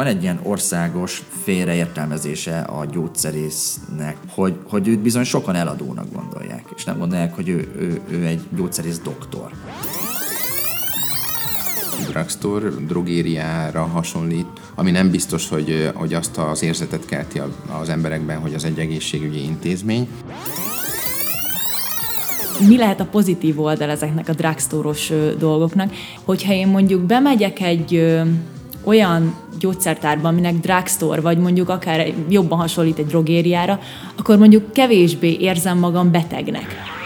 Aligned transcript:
van 0.00 0.08
egy 0.08 0.22
ilyen 0.22 0.40
országos 0.42 1.22
félreértelmezése 1.42 2.60
a 2.60 2.84
gyógyszerésznek, 2.84 4.16
hogy, 4.28 4.54
hogy 4.68 4.88
őt 4.88 4.98
bizony 4.98 5.24
sokan 5.24 5.54
eladónak 5.54 6.12
gondolják, 6.12 6.64
és 6.76 6.84
nem 6.84 6.98
gondolják, 6.98 7.34
hogy 7.34 7.48
ő, 7.48 7.68
ő, 7.78 8.00
ő 8.10 8.26
egy 8.26 8.40
gyógyszerész 8.56 8.98
doktor 8.98 9.50
drugstore, 12.08 12.68
drogériára 12.68 13.82
hasonlít, 13.82 14.46
ami 14.74 14.90
nem 14.90 15.10
biztos, 15.10 15.48
hogy, 15.48 15.90
hogy 15.94 16.14
azt 16.14 16.38
az 16.38 16.62
érzetet 16.62 17.06
kelti 17.06 17.40
az 17.80 17.88
emberekben, 17.88 18.38
hogy 18.38 18.54
az 18.54 18.64
egy 18.64 18.78
egészségügyi 18.78 19.42
intézmény. 19.42 20.08
Mi 22.68 22.76
lehet 22.76 23.00
a 23.00 23.04
pozitív 23.04 23.60
oldal 23.60 23.90
ezeknek 23.90 24.28
a 24.28 24.32
drugstore-os 24.32 25.12
dolgoknak? 25.38 25.92
Hogyha 26.24 26.52
én 26.52 26.68
mondjuk 26.68 27.00
bemegyek 27.00 27.60
egy 27.60 28.20
olyan 28.84 29.34
gyógyszertárba, 29.58 30.28
aminek 30.28 30.54
drugstore, 30.54 31.20
vagy 31.20 31.38
mondjuk 31.38 31.68
akár 31.68 32.14
jobban 32.28 32.58
hasonlít 32.58 32.98
egy 32.98 33.06
drogériára, 33.06 33.80
akkor 34.18 34.38
mondjuk 34.38 34.72
kevésbé 34.72 35.36
érzem 35.40 35.78
magam 35.78 36.10
betegnek. 36.10 36.98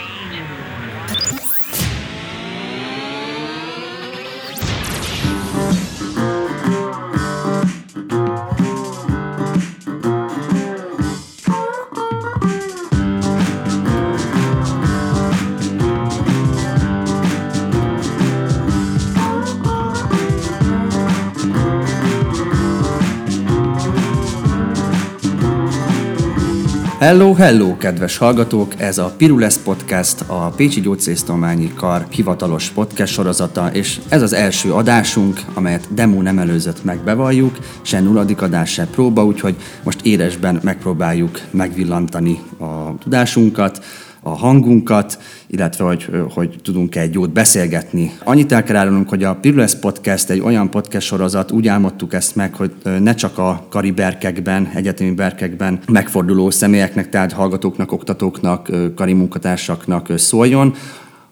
Hello, 27.04 27.34
hello, 27.34 27.76
kedves 27.76 28.16
hallgatók! 28.16 28.80
Ez 28.80 28.98
a 28.98 29.14
Pirules 29.16 29.56
Podcast, 29.56 30.24
a 30.26 30.48
Pécsi 30.56 30.80
Gyógyszerésztományi 30.80 31.72
Kar 31.74 32.06
hivatalos 32.10 32.68
podcast 32.68 33.12
sorozata, 33.12 33.70
és 33.72 34.00
ez 34.08 34.22
az 34.22 34.32
első 34.32 34.72
adásunk, 34.72 35.40
amelyet 35.54 35.94
demo 35.94 36.22
nem 36.22 36.38
előzött 36.38 36.84
meg, 36.84 36.98
bevalljuk, 36.98 37.58
se 37.82 38.00
nulladik 38.00 38.42
adás, 38.42 38.72
se 38.72 38.86
próba, 38.86 39.24
úgyhogy 39.24 39.56
most 39.82 40.00
éresben 40.02 40.60
megpróbáljuk 40.62 41.40
megvillantani 41.50 42.40
a 42.58 42.98
tudásunkat, 42.98 43.84
a 44.26 44.36
hangunkat, 44.36 45.18
illetve 45.46 45.84
hogy, 45.84 46.08
hogy 46.30 46.58
tudunk 46.62 46.96
egy 46.96 47.14
jót 47.14 47.30
beszélgetni. 47.30 48.12
Annyit 48.24 48.52
el 48.52 48.62
kell 48.62 48.76
árulnunk, 48.76 49.08
hogy 49.08 49.24
a 49.24 49.34
Pirules 49.34 49.74
Podcast 49.74 50.30
egy 50.30 50.40
olyan 50.40 50.70
podcast 50.70 51.06
sorozat, 51.06 51.50
úgy 51.50 51.68
álmodtuk 51.68 52.14
ezt 52.14 52.36
meg, 52.36 52.54
hogy 52.54 52.72
ne 53.00 53.14
csak 53.14 53.38
a 53.38 53.66
kariberkekben, 53.70 54.70
egyetemi 54.74 55.10
berkekben 55.10 55.78
megforduló 55.88 56.50
személyeknek, 56.50 57.08
tehát 57.08 57.32
hallgatóknak, 57.32 57.92
oktatóknak, 57.92 58.70
kari 58.94 59.12
munkatársaknak 59.12 60.12
szóljon, 60.16 60.74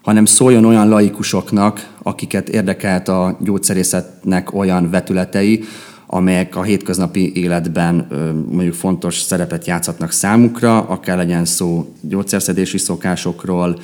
hanem 0.01 0.25
szóljon 0.25 0.65
olyan 0.65 0.89
laikusoknak, 0.89 1.89
akiket 2.03 2.49
érdekelt 2.49 3.07
a 3.07 3.37
gyógyszerészetnek 3.39 4.53
olyan 4.53 4.89
vetületei, 4.89 5.63
amelyek 6.13 6.55
a 6.55 6.63
hétköznapi 6.63 7.31
életben 7.35 8.07
mondjuk 8.49 8.73
fontos 8.73 9.19
szerepet 9.19 9.67
játszhatnak 9.67 10.11
számukra, 10.11 10.81
akár 10.81 11.17
legyen 11.17 11.45
szó 11.45 11.93
gyógyszerszedési 12.01 12.77
szokásokról, 12.77 13.79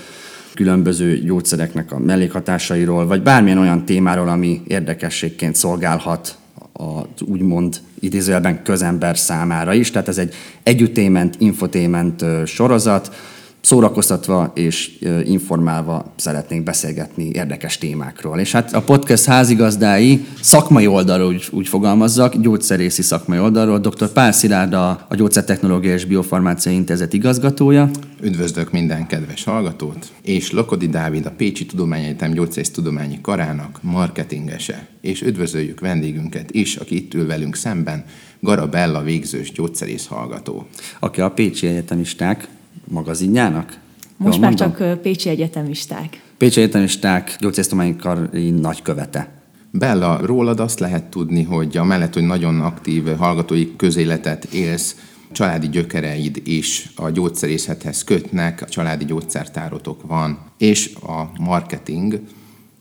különböző 0.53 1.17
gyógyszereknek 1.17 1.91
a 1.91 1.99
mellékhatásairól, 1.99 3.07
vagy 3.07 3.21
bármilyen 3.23 3.57
olyan 3.57 3.85
témáról, 3.85 4.27
ami 4.27 4.61
érdekességként 4.67 5.55
szolgálhat 5.55 6.37
az 6.73 7.21
úgymond 7.21 7.79
idézőjelben 7.99 8.63
közember 8.63 9.17
számára 9.17 9.73
is. 9.73 9.91
Tehát 9.91 10.07
ez 10.07 10.17
egy 10.17 10.33
együttément, 10.63 11.35
infotément 11.39 12.25
sorozat, 12.45 13.15
szórakoztatva 13.61 14.51
és 14.55 14.91
informálva 15.23 16.13
szeretnénk 16.15 16.63
beszélgetni 16.63 17.29
érdekes 17.33 17.77
témákról. 17.77 18.39
És 18.39 18.51
hát 18.51 18.73
a 18.73 18.81
podcast 18.81 19.25
házigazdái 19.25 20.25
szakmai 20.41 20.87
oldalról 20.87 21.27
úgy, 21.27 21.47
úgy 21.51 21.67
fogalmazzak, 21.67 22.35
gyógyszerészi 22.35 23.01
szakmai 23.01 23.39
oldalról, 23.39 23.79
dr. 23.79 24.11
Pál 24.11 24.31
Szilárd 24.31 24.73
a, 24.73 25.05
a 25.09 25.15
Gyógyszertechnológiai 25.15 25.93
és 25.93 26.05
Biofarmáciai 26.05 26.75
Intézet 26.75 27.13
igazgatója. 27.13 27.89
Üdvözlök 28.21 28.71
minden 28.71 29.07
kedves 29.07 29.43
hallgatót, 29.43 30.07
és 30.21 30.51
Lokodi 30.51 30.87
Dávid 30.87 31.25
a 31.25 31.31
Pécsi 31.31 31.65
Tudományegyetem 31.65 32.31
Gyógyszerész 32.31 32.71
Tudományi 32.71 33.21
Karának 33.21 33.79
marketingese. 33.81 34.87
És 35.01 35.21
üdvözöljük 35.21 35.79
vendégünket 35.79 36.51
is, 36.51 36.75
aki 36.75 36.95
itt 36.95 37.13
ül 37.13 37.27
velünk 37.27 37.55
szemben, 37.55 38.03
Garabella 38.39 39.01
végzős 39.01 39.51
gyógyszerész 39.51 40.05
hallgató. 40.05 40.67
Aki 40.99 41.21
a 41.21 41.31
Pécsi 41.31 41.67
Egyetemisták 41.67 42.47
magazinjának? 42.87 43.77
Most 44.17 44.37
Jól 44.37 44.49
már 44.49 44.59
mondom? 44.59 44.77
csak 44.77 45.01
Pécsi 45.01 45.29
Egyetemisták. 45.29 46.21
Pécsi 46.37 46.61
Egyetemisták 46.61 47.35
gyógyszertudományi 47.39 47.95
kari 47.95 48.49
nagykövete. 48.49 49.31
Bella, 49.71 50.25
rólad 50.25 50.59
azt 50.59 50.79
lehet 50.79 51.03
tudni, 51.03 51.43
hogy 51.43 51.77
a 51.77 51.83
mellett, 51.83 52.13
hogy 52.13 52.23
nagyon 52.23 52.61
aktív 52.61 53.15
hallgatói 53.15 53.75
közéletet 53.75 54.45
élsz, 54.45 54.95
családi 55.31 55.69
gyökereid 55.69 56.41
is 56.43 56.91
a 56.95 57.09
gyógyszerészethez 57.09 58.03
kötnek, 58.03 58.61
a 58.61 58.65
családi 58.65 59.05
gyógyszertárotok 59.05 60.07
van, 60.07 60.39
és 60.57 60.93
a 61.01 61.31
marketing 61.39 62.19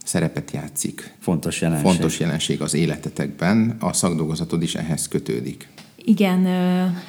szerepet 0.04 0.50
játszik. 0.50 1.14
Fontos 1.18 1.60
jelenség. 1.60 1.86
Fontos 1.86 2.20
jelenség 2.20 2.60
az 2.60 2.74
életetekben, 2.74 3.76
a 3.80 3.92
szakdolgozatod 3.92 4.62
is 4.62 4.74
ehhez 4.74 5.08
kötődik. 5.08 5.68
Igen, 6.08 6.46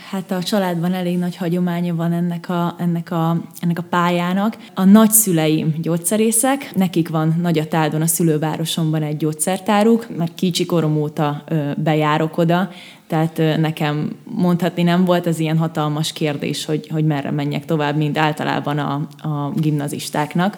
hát 0.09 0.31
a 0.31 0.43
családban 0.43 0.93
elég 0.93 1.17
nagy 1.17 1.35
hagyománya 1.35 1.95
van 1.95 2.11
ennek 2.11 2.49
a, 2.49 2.75
ennek 2.77 3.11
a, 3.11 3.41
ennek 3.59 3.79
a 3.79 3.83
pályának. 3.89 4.57
A 4.73 4.83
nagyszüleim 4.83 5.75
gyógyszerészek, 5.81 6.75
nekik 6.75 7.09
van 7.09 7.35
Nagyatádon, 7.41 8.01
a 8.01 8.07
szülővárosomban 8.07 9.03
egy 9.03 9.17
gyógyszertáruk, 9.17 10.07
mert 10.17 10.35
kicsi 10.35 10.65
korom 10.65 10.97
óta 10.97 11.43
bejárok 11.77 12.37
oda, 12.37 12.69
tehát 13.07 13.37
nekem 13.57 14.15
mondhatni 14.23 14.83
nem 14.83 15.05
volt 15.05 15.25
az 15.25 15.39
ilyen 15.39 15.57
hatalmas 15.57 16.11
kérdés, 16.11 16.65
hogy, 16.65 16.87
hogy 16.87 17.05
merre 17.05 17.31
menjek 17.31 17.65
tovább, 17.65 17.97
mint 17.97 18.17
általában 18.17 18.77
a, 18.77 18.93
a 19.17 19.51
gimnazistáknak. 19.55 20.57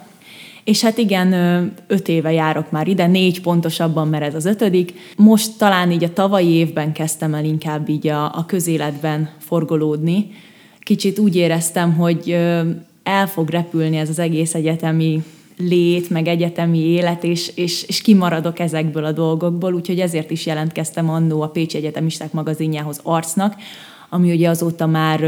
És 0.63 0.81
hát 0.81 0.97
igen, 0.97 1.33
öt 1.87 2.07
éve 2.07 2.31
járok 2.31 2.71
már 2.71 2.87
ide, 2.87 3.07
négy 3.07 3.41
pontosabban, 3.41 4.07
mert 4.07 4.23
ez 4.23 4.35
az 4.35 4.45
ötödik. 4.45 4.93
Most 5.17 5.57
talán 5.57 5.91
így 5.91 6.03
a 6.03 6.13
tavalyi 6.13 6.49
évben 6.49 6.91
kezdtem 6.91 7.33
el 7.33 7.45
inkább 7.45 7.89
így 7.89 8.07
a, 8.07 8.25
a 8.25 8.45
közéletben 8.45 9.29
forgolódni. 9.39 10.31
Kicsit 10.79 11.19
úgy 11.19 11.35
éreztem, 11.35 11.95
hogy 11.95 12.37
el 13.03 13.27
fog 13.27 13.49
repülni 13.49 13.97
ez 13.97 14.09
az 14.09 14.19
egész 14.19 14.53
egyetemi 14.53 15.23
lét, 15.57 16.09
meg 16.09 16.27
egyetemi 16.27 16.79
élet, 16.79 17.23
és, 17.23 17.51
és, 17.55 17.83
és 17.83 18.01
kimaradok 18.01 18.59
ezekből 18.59 19.05
a 19.05 19.11
dolgokból, 19.11 19.73
úgyhogy 19.73 19.99
ezért 19.99 20.31
is 20.31 20.45
jelentkeztem 20.45 21.09
annó 21.09 21.41
a 21.41 21.47
Pécsi 21.47 21.77
Egyetemisták 21.77 22.31
magazinjához 22.31 22.99
arcnak, 23.03 23.55
ami 24.13 24.31
ugye 24.31 24.49
azóta 24.49 24.87
már 24.87 25.19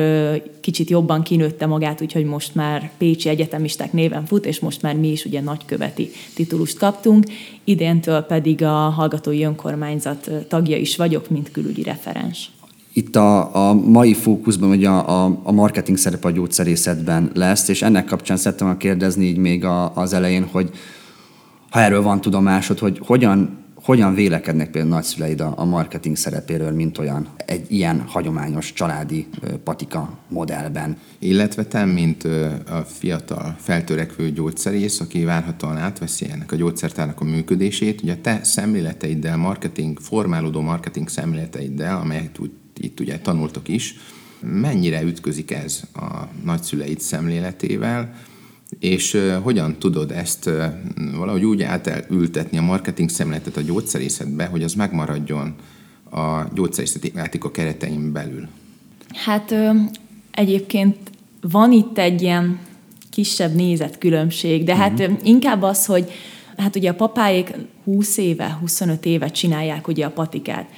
kicsit 0.61 0.89
jobban 0.89 1.23
kinőtte 1.23 1.65
magát, 1.65 2.01
úgyhogy 2.01 2.25
most 2.25 2.55
már 2.55 2.91
Pécsi 2.97 3.29
Egyetemisták 3.29 3.93
néven 3.93 4.25
fut, 4.25 4.45
és 4.45 4.59
most 4.59 4.81
már 4.81 4.95
mi 4.95 5.11
is 5.11 5.25
ugye 5.25 5.41
nagyköveti 5.41 6.09
titulust 6.35 6.77
kaptunk. 6.77 7.25
Idéntől 7.63 8.21
pedig 8.21 8.63
a 8.63 8.69
Hallgatói 8.71 9.43
Önkormányzat 9.43 10.31
tagja 10.47 10.77
is 10.77 10.95
vagyok, 10.95 11.29
mint 11.29 11.51
külügyi 11.51 11.83
referens. 11.83 12.51
Itt 12.93 13.15
a, 13.15 13.69
a 13.69 13.73
mai 13.73 14.13
fókuszban 14.13 14.69
ugye 14.69 14.89
a, 14.89 15.25
a, 15.25 15.39
a 15.43 15.51
marketing 15.51 15.97
szerep 15.97 16.25
a 16.25 16.31
gyógyszerészetben 16.31 17.31
lesz, 17.33 17.67
és 17.67 17.81
ennek 17.81 18.05
kapcsán 18.05 18.37
szerettem 18.37 18.77
kérdezni 18.77 19.25
így 19.25 19.37
még 19.37 19.65
a, 19.65 19.95
az 19.95 20.13
elején, 20.13 20.47
hogy 20.51 20.69
ha 21.69 21.79
erről 21.79 22.01
van 22.01 22.21
tudomásod, 22.21 22.79
hogy 22.79 22.99
hogyan 23.05 23.62
hogyan 23.83 24.13
vélekednek 24.13 24.71
például 24.71 24.93
nagyszüleid 24.93 25.41
a, 25.41 25.65
marketing 25.65 26.15
szerepéről, 26.15 26.71
mint 26.71 26.97
olyan 26.97 27.27
egy 27.45 27.71
ilyen 27.71 28.01
hagyományos 28.07 28.73
családi 28.73 29.27
patika 29.63 30.17
modellben? 30.29 30.97
Illetve 31.19 31.65
te, 31.65 31.85
mint 31.85 32.23
a 32.69 32.85
fiatal 32.85 33.55
feltörekvő 33.59 34.31
gyógyszerész, 34.31 34.99
aki 34.99 35.23
várhatóan 35.23 35.77
átveszi 35.77 36.29
ennek 36.31 36.51
a 36.51 36.55
gyógyszertárnak 36.55 37.21
a 37.21 37.23
működését, 37.23 38.01
ugye 38.01 38.15
te 38.15 38.39
szemléleteiddel, 38.43 39.37
marketing, 39.37 39.99
formálódó 39.99 40.61
marketing 40.61 41.09
szemléleteiddel, 41.09 41.97
amelyet 41.97 42.39
itt 42.77 42.99
ugye 42.99 43.19
tanultok 43.19 43.67
is, 43.67 43.95
mennyire 44.39 45.01
ütközik 45.01 45.51
ez 45.51 45.81
a 45.93 46.27
nagyszüleid 46.43 46.99
szemléletével, 46.99 48.13
és 48.79 49.17
hogyan 49.41 49.75
tudod 49.79 50.11
ezt 50.11 50.49
valahogy 51.15 51.45
úgy 51.45 51.61
átültetni 51.61 52.57
a 52.57 52.61
marketing 52.61 53.09
szemléletet 53.09 53.57
a 53.57 53.61
gyógyszerészetbe, 53.61 54.45
hogy 54.45 54.63
az 54.63 54.73
megmaradjon 54.73 55.55
a 56.11 56.43
gyógyszerészeti 56.53 57.11
etika 57.15 57.51
keretein 57.51 58.11
belül? 58.11 58.47
Hát 59.13 59.55
egyébként 60.31 60.97
van 61.41 61.71
itt 61.71 61.97
egy 61.97 62.21
ilyen 62.21 62.59
kisebb 63.09 63.53
nézetkülönbség, 63.53 64.63
de 64.63 64.75
hát 64.75 64.99
uh-huh. 64.99 65.17
inkább 65.23 65.61
az, 65.61 65.85
hogy 65.85 66.11
hát 66.57 66.75
ugye 66.75 66.89
a 66.89 66.93
papáik 66.93 67.51
20 67.83 68.17
éve, 68.17 68.57
25 68.59 69.05
éve 69.05 69.27
csinálják 69.27 69.87
ugye 69.87 70.05
a 70.05 70.09
patikát. 70.09 70.69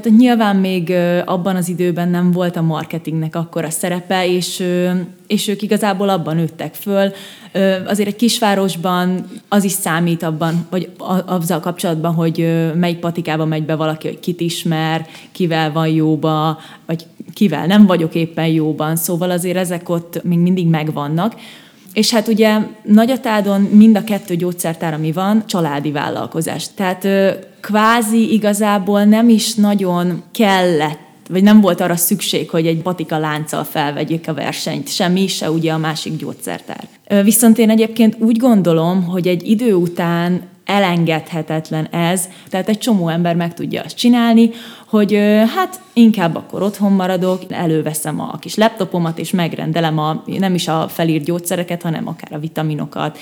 Tehát 0.00 0.18
nyilván 0.18 0.56
még 0.56 0.94
abban 1.24 1.56
az 1.56 1.68
időben 1.68 2.08
nem 2.08 2.30
volt 2.30 2.56
a 2.56 2.62
marketingnek 2.62 3.36
akkora 3.36 3.70
szerepe, 3.70 4.28
és, 4.28 4.64
és 5.26 5.48
ők 5.48 5.62
igazából 5.62 6.08
abban 6.08 6.36
nőttek 6.36 6.74
föl. 6.74 7.12
Azért 7.86 8.08
egy 8.08 8.16
kisvárosban 8.16 9.26
az 9.48 9.64
is 9.64 9.72
számít 9.72 10.22
abban, 10.22 10.66
vagy 10.70 10.90
azzal 11.26 11.60
kapcsolatban, 11.60 12.14
hogy 12.14 12.62
melyik 12.74 12.98
patikába 12.98 13.44
megy 13.44 13.64
be 13.64 13.74
valaki, 13.74 14.06
hogy 14.06 14.20
kit 14.20 14.40
ismer, 14.40 15.06
kivel 15.32 15.72
van 15.72 15.88
jóba, 15.88 16.58
vagy 16.86 17.06
kivel 17.34 17.66
nem 17.66 17.86
vagyok 17.86 18.14
éppen 18.14 18.46
jóban. 18.46 18.96
Szóval 18.96 19.30
azért 19.30 19.56
ezek 19.56 19.88
ott 19.88 20.22
még 20.22 20.38
mindig 20.38 20.66
megvannak. 20.66 21.34
És 21.94 22.10
hát 22.10 22.28
ugye 22.28 22.58
Nagyatádon 22.82 23.60
mind 23.60 23.96
a 23.96 24.04
kettő 24.04 24.36
gyógyszertár, 24.36 24.94
ami 24.94 25.12
van, 25.12 25.46
családi 25.46 25.90
vállalkozás. 25.90 26.66
Tehát 26.74 27.08
kvázi 27.60 28.32
igazából 28.32 29.04
nem 29.04 29.28
is 29.28 29.54
nagyon 29.54 30.22
kellett 30.32 31.02
vagy 31.28 31.42
nem 31.42 31.60
volt 31.60 31.80
arra 31.80 31.96
szükség, 31.96 32.50
hogy 32.50 32.66
egy 32.66 32.82
patika 32.82 33.18
lánccal 33.18 33.64
felvegyék 33.64 34.28
a 34.28 34.34
versenyt, 34.34 34.88
semmi, 34.88 35.26
se 35.26 35.50
ugye 35.50 35.72
a 35.72 35.78
másik 35.78 36.16
gyógyszertár. 36.16 36.88
Viszont 37.22 37.58
én 37.58 37.70
egyébként 37.70 38.16
úgy 38.18 38.36
gondolom, 38.36 39.04
hogy 39.04 39.26
egy 39.26 39.48
idő 39.48 39.74
után 39.74 40.42
elengedhetetlen 40.64 41.86
ez, 41.86 42.28
tehát 42.48 42.68
egy 42.68 42.78
csomó 42.78 43.08
ember 43.08 43.36
meg 43.36 43.54
tudja 43.54 43.82
azt 43.82 43.96
csinálni, 43.96 44.50
hogy 44.86 45.18
hát 45.54 45.80
inkább 45.92 46.36
akkor 46.36 46.62
otthon 46.62 46.92
maradok, 46.92 47.42
előveszem 47.48 48.20
a 48.20 48.38
kis 48.38 48.54
laptopomat, 48.54 49.18
és 49.18 49.30
megrendelem 49.30 49.98
a, 49.98 50.22
nem 50.26 50.54
is 50.54 50.68
a 50.68 50.88
felírt 50.88 51.24
gyógyszereket, 51.24 51.82
hanem 51.82 52.08
akár 52.08 52.32
a 52.32 52.38
vitaminokat, 52.38 53.18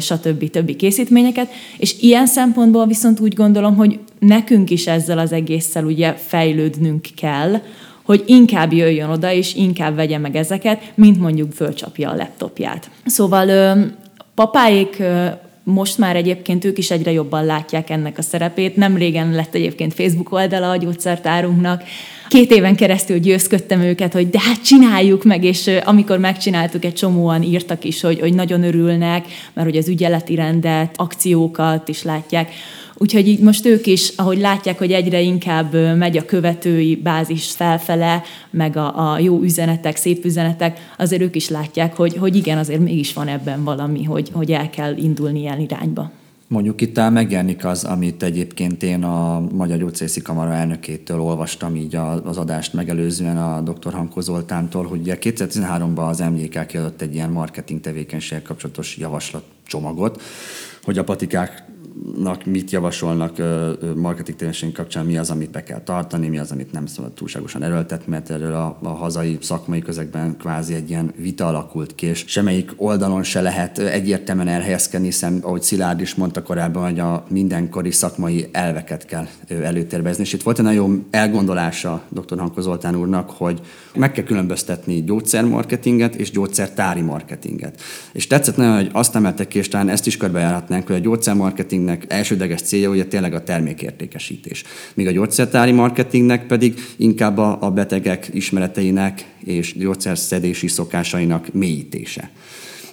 stb. 0.00 0.50
többi 0.50 0.76
készítményeket, 0.76 1.50
és 1.78 1.96
ilyen 2.00 2.26
szempontból 2.26 2.86
viszont 2.86 3.20
úgy 3.20 3.34
gondolom, 3.34 3.76
hogy 3.76 3.98
nekünk 4.18 4.70
is 4.70 4.86
ezzel 4.86 5.18
az 5.18 5.32
egésszel 5.32 5.84
ugye 5.84 6.12
fejlődnünk 6.12 7.06
kell, 7.16 7.60
hogy 8.02 8.22
inkább 8.26 8.72
jöjjön 8.72 9.10
oda, 9.10 9.32
és 9.32 9.54
inkább 9.54 9.94
vegye 9.94 10.18
meg 10.18 10.36
ezeket, 10.36 10.92
mint 10.94 11.20
mondjuk 11.20 11.52
fölcsapja 11.52 12.10
a 12.10 12.16
laptopját. 12.16 12.90
Szóval 13.04 13.76
papáik 14.34 15.02
most 15.64 15.98
már 15.98 16.16
egyébként 16.16 16.64
ők 16.64 16.78
is 16.78 16.90
egyre 16.90 17.12
jobban 17.12 17.44
látják 17.44 17.90
ennek 17.90 18.18
a 18.18 18.22
szerepét. 18.22 18.76
Nem 18.76 18.96
régen 18.96 19.32
lett 19.32 19.54
egyébként 19.54 19.94
Facebook 19.94 20.32
oldala 20.32 20.70
a 20.70 20.76
gyógyszertárunknak. 20.76 21.82
Két 22.28 22.50
éven 22.50 22.76
keresztül 22.76 23.18
győzködtem 23.18 23.80
őket, 23.80 24.12
hogy 24.12 24.30
de 24.30 24.40
hát 24.40 24.64
csináljuk 24.64 25.24
meg, 25.24 25.44
és 25.44 25.70
amikor 25.84 26.18
megcsináltuk, 26.18 26.84
egy 26.84 26.94
csomóan 26.94 27.42
írtak 27.42 27.84
is, 27.84 28.00
hogy, 28.00 28.20
hogy 28.20 28.34
nagyon 28.34 28.62
örülnek, 28.62 29.26
mert 29.52 29.68
hogy 29.68 29.76
az 29.76 29.88
ügyeleti 29.88 30.34
rendet, 30.34 30.94
akciókat 30.96 31.88
is 31.88 32.02
látják. 32.02 32.52
Úgyhogy 33.02 33.28
így 33.28 33.40
most 33.40 33.66
ők 33.66 33.86
is, 33.86 34.12
ahogy 34.16 34.38
látják, 34.38 34.78
hogy 34.78 34.92
egyre 34.92 35.20
inkább 35.20 35.96
megy 35.96 36.16
a 36.16 36.24
követői 36.24 36.96
bázis 36.96 37.50
felfele, 37.50 38.22
meg 38.50 38.76
a, 38.76 39.12
a 39.12 39.18
jó 39.18 39.40
üzenetek, 39.42 39.96
szép 39.96 40.24
üzenetek, 40.24 40.94
azért 40.98 41.22
ők 41.22 41.36
is 41.36 41.48
látják, 41.48 41.96
hogy, 41.96 42.16
hogy 42.16 42.36
igen, 42.36 42.58
azért 42.58 42.80
mégis 42.80 43.12
van 43.12 43.28
ebben 43.28 43.64
valami, 43.64 44.04
hogy, 44.04 44.30
hogy 44.32 44.52
el 44.52 44.70
kell 44.70 44.96
indulni 44.96 45.40
ilyen 45.40 45.60
irányba. 45.60 46.10
Mondjuk 46.48 46.80
itt 46.80 47.10
megjelenik 47.10 47.64
az, 47.64 47.84
amit 47.84 48.22
egyébként 48.22 48.82
én 48.82 49.04
a 49.04 49.40
Magyar 49.40 49.78
Gyógyszerészi 49.78 50.22
Kamara 50.22 50.52
elnökétől 50.52 51.20
olvastam 51.20 51.76
így 51.76 51.96
az 52.24 52.36
adást 52.36 52.72
megelőzően 52.72 53.38
a 53.38 53.60
dr. 53.60 53.92
Hankó 53.92 54.20
Zoltántól, 54.20 54.86
hogy 54.86 55.00
ugye 55.00 55.16
2013-ban 55.20 56.08
az 56.08 56.18
MJK 56.18 56.66
kiadott 56.66 57.02
egy 57.02 57.14
ilyen 57.14 57.30
marketing 57.30 57.80
tevékenységgel 57.80 58.42
kapcsolatos 58.42 58.96
javaslatcsomagot, 58.96 60.22
hogy 60.82 60.98
a 60.98 61.04
patikák 61.04 61.69
nak 62.16 62.44
mit 62.44 62.70
javasolnak 62.70 63.36
marketing 63.94 64.36
tevékenység 64.36 64.72
kapcsán, 64.72 65.06
mi 65.06 65.18
az, 65.18 65.30
amit 65.30 65.50
be 65.50 65.62
kell 65.62 65.80
tartani, 65.80 66.28
mi 66.28 66.38
az, 66.38 66.50
amit 66.50 66.72
nem 66.72 66.86
szabad 66.86 67.12
túlságosan 67.12 67.62
erőltetni, 67.62 68.10
mert 68.10 68.30
erről 68.30 68.54
a, 68.54 68.78
a 68.82 68.88
hazai 68.88 69.38
szakmai 69.40 69.80
közegben 69.80 70.36
kvázi 70.36 70.74
egy 70.74 70.90
ilyen 70.90 71.12
vita 71.16 71.46
alakult 71.46 71.94
ki, 71.94 72.06
és 72.06 72.24
semmelyik 72.26 72.72
oldalon 72.76 73.22
se 73.22 73.40
lehet 73.40 73.78
egyértelműen 73.78 74.48
elhelyezkedni, 74.48 75.06
hiszen 75.06 75.38
ahogy 75.42 75.62
Szilárd 75.62 76.00
is 76.00 76.14
mondta 76.14 76.42
korábban, 76.42 76.84
hogy 76.84 76.98
a 76.98 77.24
mindenkori 77.28 77.90
szakmai 77.90 78.48
elveket 78.52 79.04
kell 79.06 79.26
előtérbezni. 79.48 80.22
És 80.22 80.32
itt 80.32 80.42
volt 80.42 80.58
egy 80.58 80.64
nagyon 80.64 81.06
elgondolása 81.10 82.02
dr. 82.08 82.38
Hanko 82.38 82.60
Zoltán 82.60 82.96
úrnak, 82.96 83.30
hogy 83.30 83.60
meg 83.94 84.12
kell 84.12 84.24
különböztetni 84.24 85.04
gyógyszermarketinget 85.04 86.14
és 86.14 86.30
gyógyszertári 86.30 87.00
marketinget. 87.00 87.80
És 88.12 88.26
tetszett 88.26 88.56
nagyon, 88.56 88.74
hogy 88.74 88.90
azt 88.92 89.14
emeltek 89.14 89.48
ki, 89.48 89.58
és 89.58 89.68
talán 89.68 89.88
ezt 89.88 90.06
is 90.06 90.16
körbejárhatnánk, 90.16 90.86
hogy 90.86 90.96
a 90.96 90.98
gyógyszermarketing 90.98 91.58
marketingnek 91.60 92.04
elsődleges 92.08 92.60
célja 92.62 92.90
ugye 92.90 93.04
tényleg 93.04 93.34
a 93.34 93.42
termékértékesítés. 93.42 94.64
Míg 94.94 95.06
a 95.06 95.10
gyógyszertári 95.10 95.72
marketingnek 95.72 96.46
pedig 96.46 96.74
inkább 96.96 97.38
a, 97.38 97.58
a 97.60 97.70
betegek 97.70 98.28
ismereteinek 98.32 99.24
és 99.44 99.76
gyógyszerszedési 99.78 100.68
szokásainak 100.68 101.52
mélyítése. 101.52 102.30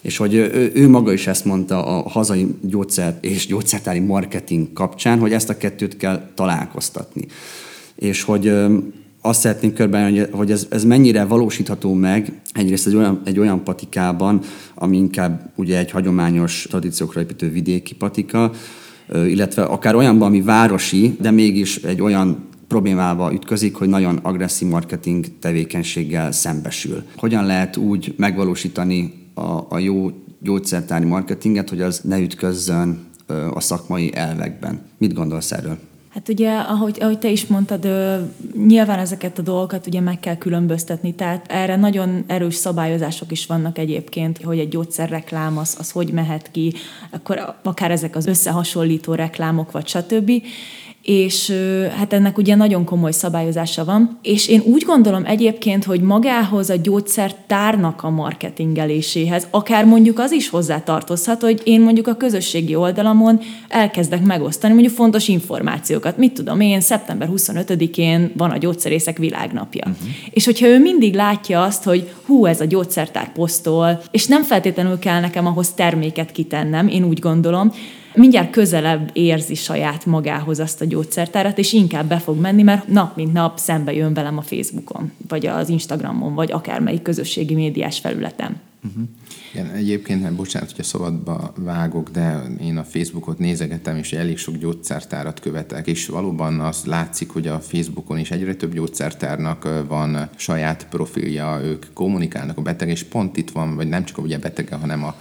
És 0.01 0.17
hogy 0.17 0.33
ő, 0.33 0.71
ő 0.73 0.89
maga 0.89 1.13
is 1.13 1.27
ezt 1.27 1.45
mondta 1.45 1.85
a 1.85 2.09
hazai 2.09 2.47
gyógyszer 2.61 3.17
és 3.21 3.47
gyógyszertári 3.47 3.99
marketing 3.99 4.73
kapcsán, 4.73 5.19
hogy 5.19 5.33
ezt 5.33 5.49
a 5.49 5.57
kettőt 5.57 5.97
kell 5.97 6.29
találkoztatni. 6.35 7.25
És 7.95 8.21
hogy 8.21 8.53
azt 9.21 9.39
szeretnénk 9.39 9.73
körben, 9.73 10.27
hogy 10.31 10.51
ez, 10.51 10.67
ez 10.69 10.83
mennyire 10.83 11.25
valósítható 11.25 11.93
meg 11.93 12.41
egyrészt 12.53 12.87
egy 12.87 12.95
olyan, 12.95 13.21
egy 13.25 13.39
olyan 13.39 13.63
patikában, 13.63 14.41
ami 14.75 14.97
inkább 14.97 15.51
ugye 15.55 15.77
egy 15.77 15.91
hagyományos 15.91 16.65
tradíciókra 16.69 17.21
építő 17.21 17.51
vidéki 17.51 17.95
patika, 17.95 18.51
illetve 19.13 19.63
akár 19.63 19.95
olyanban, 19.95 20.27
ami 20.27 20.41
városi, 20.41 21.15
de 21.21 21.31
mégis 21.31 21.75
egy 21.75 22.01
olyan 22.01 22.45
problémával 22.67 23.33
ütközik, 23.33 23.75
hogy 23.75 23.87
nagyon 23.87 24.17
agresszív 24.17 24.67
marketing 24.67 25.25
tevékenységgel 25.39 26.31
szembesül. 26.31 27.03
Hogyan 27.15 27.45
lehet 27.45 27.77
úgy 27.77 28.13
megvalósítani 28.17 29.13
a, 29.33 29.65
a 29.69 29.77
jó 29.79 30.11
gyógyszertári 30.41 31.05
marketinget, 31.05 31.69
hogy 31.69 31.81
az 31.81 32.01
ne 32.03 32.19
ütközzön 32.19 33.05
a 33.53 33.59
szakmai 33.59 34.15
elvekben? 34.15 34.81
Mit 34.97 35.13
gondolsz 35.13 35.51
erről? 35.51 35.77
Hát 36.17 36.29
ugye, 36.29 36.57
ahogy, 36.57 36.97
ahogy 37.01 37.19
te 37.19 37.29
is 37.29 37.45
mondtad, 37.45 37.87
nyilván 38.67 38.99
ezeket 38.99 39.39
a 39.39 39.41
dolgokat 39.41 39.87
ugye 39.87 39.99
meg 39.99 40.19
kell 40.19 40.37
különböztetni, 40.37 41.13
tehát 41.13 41.45
erre 41.49 41.75
nagyon 41.75 42.23
erős 42.27 42.55
szabályozások 42.55 43.31
is 43.31 43.45
vannak 43.45 43.77
egyébként, 43.77 44.41
hogy 44.43 44.59
egy 44.59 44.69
gyógyszerreklám 44.69 45.57
az, 45.57 45.75
az 45.79 45.91
hogy 45.91 46.11
mehet 46.11 46.51
ki, 46.51 46.73
akkor 47.09 47.55
akár 47.63 47.91
ezek 47.91 48.15
az 48.15 48.25
összehasonlító 48.25 49.13
reklámok, 49.13 49.71
vagy 49.71 49.87
stb 49.87 50.31
és 51.07 51.53
hát 51.97 52.13
ennek 52.13 52.37
ugye 52.37 52.55
nagyon 52.55 52.85
komoly 52.85 53.11
szabályozása 53.11 53.85
van, 53.85 54.19
és 54.21 54.47
én 54.47 54.61
úgy 54.65 54.83
gondolom 54.85 55.25
egyébként, 55.25 55.83
hogy 55.83 56.01
magához 56.01 56.69
a 56.69 56.75
gyógyszertárnak 56.75 58.03
a 58.03 58.09
marketingeléséhez, 58.09 59.47
akár 59.49 59.85
mondjuk 59.85 60.19
az 60.19 60.31
is 60.31 60.49
hozzá 60.49 60.79
tartozhat, 60.79 61.41
hogy 61.41 61.61
én 61.63 61.81
mondjuk 61.81 62.07
a 62.07 62.15
közösségi 62.15 62.75
oldalamon 62.75 63.39
elkezdek 63.67 64.23
megosztani 64.23 64.73
mondjuk 64.73 64.93
fontos 64.93 65.27
információkat. 65.27 66.17
Mit 66.17 66.33
tudom 66.33 66.59
én, 66.59 66.81
szeptember 66.81 67.29
25-én 67.35 68.31
van 68.37 68.51
a 68.51 68.57
gyógyszerészek 68.57 69.17
világnapja. 69.17 69.87
Uh-huh. 69.87 70.07
És 70.29 70.45
hogyha 70.45 70.67
ő 70.67 70.79
mindig 70.79 71.13
látja 71.13 71.63
azt, 71.63 71.83
hogy 71.83 72.11
hú, 72.25 72.45
ez 72.45 72.61
a 72.61 72.65
gyógyszertár 72.65 73.31
posztol, 73.31 74.01
és 74.11 74.25
nem 74.25 74.43
feltétlenül 74.43 74.99
kell 74.99 75.19
nekem 75.19 75.45
ahhoz 75.45 75.71
terméket 75.71 76.31
kitennem, 76.31 76.87
én 76.87 77.03
úgy 77.03 77.19
gondolom, 77.19 77.71
mindjárt 78.17 78.49
közelebb 78.49 79.09
érzi 79.13 79.55
saját 79.55 80.05
magához 80.05 80.59
azt 80.59 80.81
a 80.81 80.85
gyógyszertárat, 80.85 81.57
és 81.57 81.73
inkább 81.73 82.07
be 82.07 82.17
fog 82.17 82.39
menni, 82.39 82.63
mert 82.63 82.87
nap 82.87 83.15
mint 83.15 83.33
nap 83.33 83.59
szembe 83.59 83.93
jön 83.93 84.13
velem 84.13 84.37
a 84.37 84.41
Facebookon, 84.41 85.11
vagy 85.27 85.45
az 85.45 85.69
Instagramon, 85.69 86.33
vagy 86.33 86.51
akármelyik 86.51 87.01
közösségi 87.01 87.53
médiás 87.53 87.99
felületen. 87.99 88.59
Uh-huh. 88.87 89.03
Igen, 89.53 89.69
egyébként, 89.69 90.23
hát 90.23 90.33
bocsánat, 90.33 90.71
hogy 90.71 90.79
a 90.79 90.83
szabadba 90.83 91.53
vágok, 91.55 92.09
de 92.09 92.43
én 92.61 92.77
a 92.77 92.83
Facebookot 92.83 93.37
nézegetem, 93.37 93.97
és 93.97 94.13
elég 94.13 94.37
sok 94.37 94.55
gyógyszertárat 94.55 95.39
követek, 95.39 95.87
és 95.87 96.07
valóban 96.07 96.59
az 96.59 96.83
látszik, 96.85 97.29
hogy 97.29 97.47
a 97.47 97.59
Facebookon 97.59 98.17
is 98.17 98.31
egyre 98.31 98.55
több 98.55 98.73
gyógyszertárnak 98.73 99.83
van 99.87 100.29
saját 100.35 100.87
profilja, 100.89 101.59
ők 101.63 101.85
kommunikálnak 101.93 102.57
a 102.57 102.61
beteg, 102.61 102.89
és 102.89 103.03
pont 103.03 103.37
itt 103.37 103.51
van, 103.51 103.75
vagy 103.75 103.87
nem 103.87 104.05
csak 104.05 104.17
ugye 104.17 104.37
betege, 104.37 104.75
hanem 104.75 105.03
a 105.03 105.15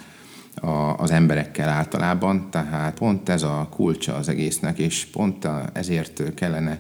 a, 0.61 0.97
az 0.97 1.11
emberekkel 1.11 1.69
általában, 1.69 2.47
tehát 2.51 2.99
pont 2.99 3.29
ez 3.29 3.43
a 3.43 3.69
kulcsa 3.71 4.15
az 4.15 4.29
egésznek, 4.29 4.79
és 4.79 5.05
pont 5.05 5.45
a, 5.45 5.65
ezért 5.73 6.35
kellene 6.35 6.79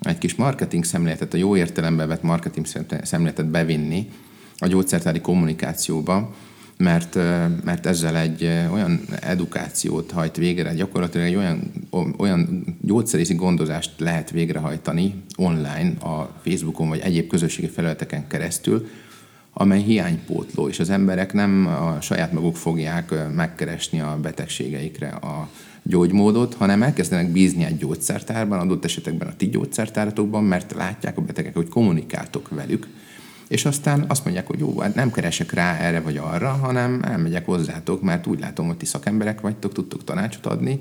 egy 0.00 0.18
kis 0.18 0.34
marketing 0.34 0.84
szemléletet, 0.84 1.34
a 1.34 1.36
jó 1.36 1.56
értelemben 1.56 2.08
vett 2.08 2.22
marketing 2.22 2.66
szemléletet 3.02 3.46
bevinni 3.46 4.08
a 4.56 4.66
gyógyszertári 4.66 5.20
kommunikációba, 5.20 6.34
mert, 6.76 7.14
mert 7.64 7.86
ezzel 7.86 8.16
egy 8.16 8.50
olyan 8.72 9.00
edukációt 9.20 10.10
hajt 10.10 10.36
végre, 10.36 10.74
gyakorlatilag 10.74 11.26
egy 11.26 11.34
olyan, 11.34 11.72
olyan 12.18 12.64
gyógyszerészi 12.80 13.34
gondozást 13.34 13.90
lehet 13.98 14.30
végrehajtani 14.30 15.14
online, 15.36 15.92
a 16.00 16.34
Facebookon 16.44 16.88
vagy 16.88 17.00
egyéb 17.00 17.28
közösségi 17.28 17.68
felületeken 17.68 18.26
keresztül, 18.26 18.86
amely 19.52 19.82
hiánypótló, 19.82 20.68
és 20.68 20.80
az 20.80 20.90
emberek 20.90 21.32
nem 21.32 21.66
a 21.66 22.00
saját 22.00 22.32
maguk 22.32 22.56
fogják 22.56 23.14
megkeresni 23.34 24.00
a 24.00 24.18
betegségeikre 24.22 25.08
a 25.08 25.48
gyógymódot, 25.82 26.54
hanem 26.54 26.82
elkezdenek 26.82 27.32
bízni 27.32 27.64
egy 27.64 27.78
gyógyszertárban, 27.78 28.58
adott 28.58 28.84
esetekben 28.84 29.28
a 29.28 29.36
ti 29.36 29.48
gyógyszertáratokban, 29.48 30.44
mert 30.44 30.72
látják 30.72 31.18
a 31.18 31.20
betegek, 31.20 31.54
hogy 31.54 31.68
kommunikáltok 31.68 32.48
velük, 32.48 32.88
és 33.48 33.64
aztán 33.64 34.04
azt 34.08 34.24
mondják, 34.24 34.46
hogy 34.46 34.58
jó, 34.58 34.78
hát 34.78 34.94
nem 34.94 35.10
keresek 35.10 35.52
rá 35.52 35.76
erre 35.76 36.00
vagy 36.00 36.16
arra, 36.16 36.48
hanem 36.48 37.02
elmegyek 37.02 37.46
hozzátok, 37.46 38.02
mert 38.02 38.26
úgy 38.26 38.38
látom, 38.40 38.66
hogy 38.66 38.76
ti 38.76 38.86
szakemberek 38.86 39.40
vagytok, 39.40 39.72
tudtok 39.72 40.04
tanácsot 40.04 40.46
adni. 40.46 40.80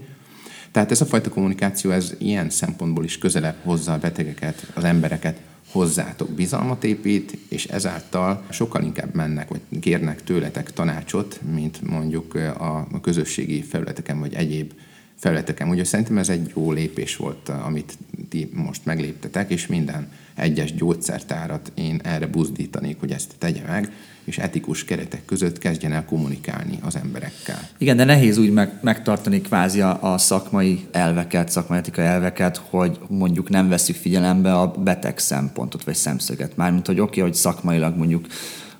Tehát 0.71 0.91
ez 0.91 1.01
a 1.01 1.05
fajta 1.05 1.29
kommunikáció, 1.29 1.91
ez 1.91 2.13
ilyen 2.17 2.49
szempontból 2.49 3.03
is 3.03 3.17
közelebb 3.17 3.55
hozza 3.63 3.93
a 3.93 3.97
betegeket, 3.97 4.71
az 4.73 4.83
embereket 4.83 5.39
hozzátok 5.71 6.29
bizalmat 6.29 6.83
épít, 6.83 7.37
és 7.49 7.65
ezáltal 7.65 8.43
sokkal 8.49 8.83
inkább 8.83 9.15
mennek, 9.15 9.49
vagy 9.49 9.61
kérnek 9.79 10.23
tőletek 10.23 10.73
tanácsot, 10.73 11.39
mint 11.53 11.81
mondjuk 11.81 12.35
a 12.57 13.01
közösségi 13.01 13.61
felületeken, 13.61 14.19
vagy 14.19 14.33
egyéb 14.33 14.73
felületeken. 15.15 15.69
Ugye 15.69 15.83
szerintem 15.83 16.17
ez 16.17 16.29
egy 16.29 16.51
jó 16.55 16.71
lépés 16.71 17.15
volt, 17.15 17.49
amit 17.49 17.97
ti 18.29 18.49
most 18.53 18.85
megléptetek, 18.85 19.51
és 19.51 19.67
minden 19.67 20.11
egyes 20.35 20.73
gyógyszertárat 20.73 21.71
én 21.75 21.99
erre 22.03 22.27
buzdítanék, 22.27 22.99
hogy 22.99 23.11
ezt 23.11 23.33
tegye 23.37 23.61
meg, 23.67 23.91
és 24.23 24.37
etikus 24.37 24.83
keretek 24.83 25.25
között 25.25 25.57
kezdjen 25.57 25.91
el 25.91 26.05
kommunikálni 26.05 26.79
az 26.81 26.95
emberekkel. 26.95 27.69
Igen, 27.77 27.97
de 27.97 28.03
nehéz 28.03 28.37
úgy 28.37 28.51
meg, 28.51 28.79
megtartani 28.81 29.41
kvázi 29.41 29.81
a, 29.81 30.13
a 30.13 30.17
szakmai 30.17 30.85
elveket, 30.91 31.49
szakmai 31.49 31.77
etikai 31.77 32.05
elveket, 32.05 32.61
hogy 32.69 32.99
mondjuk 33.07 33.49
nem 33.49 33.69
veszük 33.69 33.95
figyelembe 33.95 34.53
a 34.53 34.71
beteg 34.71 35.17
szempontot 35.17 35.83
vagy 35.83 35.95
szemszöget. 35.95 36.57
Mármint, 36.57 36.85
hogy 36.87 36.99
oké, 36.99 37.09
okay, 37.09 37.23
hogy 37.23 37.33
szakmailag 37.39 37.97
mondjuk 37.97 38.25